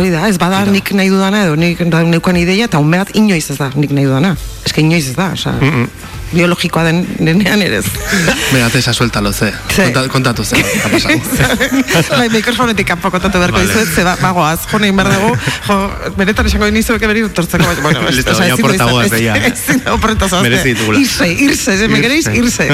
hori 0.00 0.10
da, 0.10 0.24
ez 0.28 0.38
bada 0.42 0.64
nik 0.66 0.90
nahi 0.98 1.08
dudana 1.12 1.44
edo 1.46 1.54
nik 1.56 1.84
neukan 1.86 2.36
ideia 2.40 2.64
eta 2.66 2.78
ume 2.82 2.98
bat 2.98 3.12
inoiz 3.14 3.44
ez 3.50 3.58
da 3.60 3.70
nik 3.76 3.90
nahi 3.94 4.08
dudana. 4.10 4.34
Ez 4.64 4.72
que 4.72 4.80
inoiz 4.84 5.06
ez 5.08 5.16
da, 5.16 5.30
osea, 5.32 5.54
biologikoa 6.30 6.84
den 6.86 7.00
denean 7.18 7.58
ere 7.64 7.80
ez. 7.80 7.86
Venga, 8.52 8.68
tesa, 8.70 8.92
sueltalo, 8.94 9.32
ze. 9.32 9.48
Ze. 9.74 9.82
Konta, 9.88 10.04
kontatu 10.12 10.44
ze, 10.44 10.60
bai, 12.10 12.28
mikrofonetik 12.30 12.86
kanpo 12.86 13.10
kontatu 13.10 13.38
beharko 13.40 13.56
Vale. 13.58 13.66
dizuet, 13.66 13.88
ze 13.96 14.04
ba, 14.06 14.12
bagoaz, 14.20 14.60
jo 14.70 14.78
nahi 14.78 14.92
behar 14.94 15.10
dugu, 15.16 15.32
jo, 15.66 15.78
benetan 16.20 16.46
esango 16.46 16.68
dinizu 16.70 16.94
beke 16.94 17.08
beri 17.10 17.24
tortzeko, 17.34 17.64
baina, 17.66 17.82
bueno, 17.82 18.04
ez- 18.08 18.14
Listo, 18.20 18.30
ezin 18.36 18.46
izan, 18.46 18.62
portagoaz, 18.62 19.08
ez- 19.12 19.22
ya. 19.24 19.34
ezin 19.50 19.82
da 19.84 19.94
oporreta 19.96 20.28
zoazte. 20.28 20.48
Merezi 20.48 20.74
ditugula. 20.74 21.00
Irse, 21.02 21.28
irse, 21.48 21.76
ze, 21.80 21.88
me 21.88 22.00
queréis, 22.04 22.28
irse. 22.32 22.68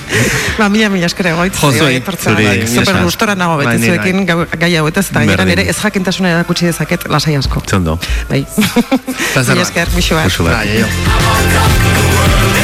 ba, 0.60 0.68
mila, 0.68 0.88
mila 0.94 1.10
eskere 1.10 1.32
goitz. 1.34 1.58
Jo, 1.58 1.72
zuei, 1.72 1.98
zuri, 2.22 2.46
mila 2.46 2.84
Super 2.84 3.02
gustora 3.02 3.34
nago 3.34 3.56
Bai, 3.58 3.66
beti 3.80 3.90
zuekin 3.90 4.22
gau- 4.30 4.46
gai 4.62 4.72
hauetaz, 4.76 5.08
eta 5.10 5.24
gainera 5.24 5.44
nire 5.48 5.66
ez 5.70 5.76
jakintasuna 5.82 6.36
erakutsi 6.36 6.70
dezaket 6.70 7.08
lasai 7.10 7.34
asko. 7.40 7.64
Zondo. 7.68 7.98
Bai. 8.30 8.44
Mila 8.46 9.62
esker, 9.66 9.88
bat. 9.90 10.24
Musu 10.30 10.44
bat. 10.46 11.21
Bai, 11.24 11.44
jo. 12.56 12.61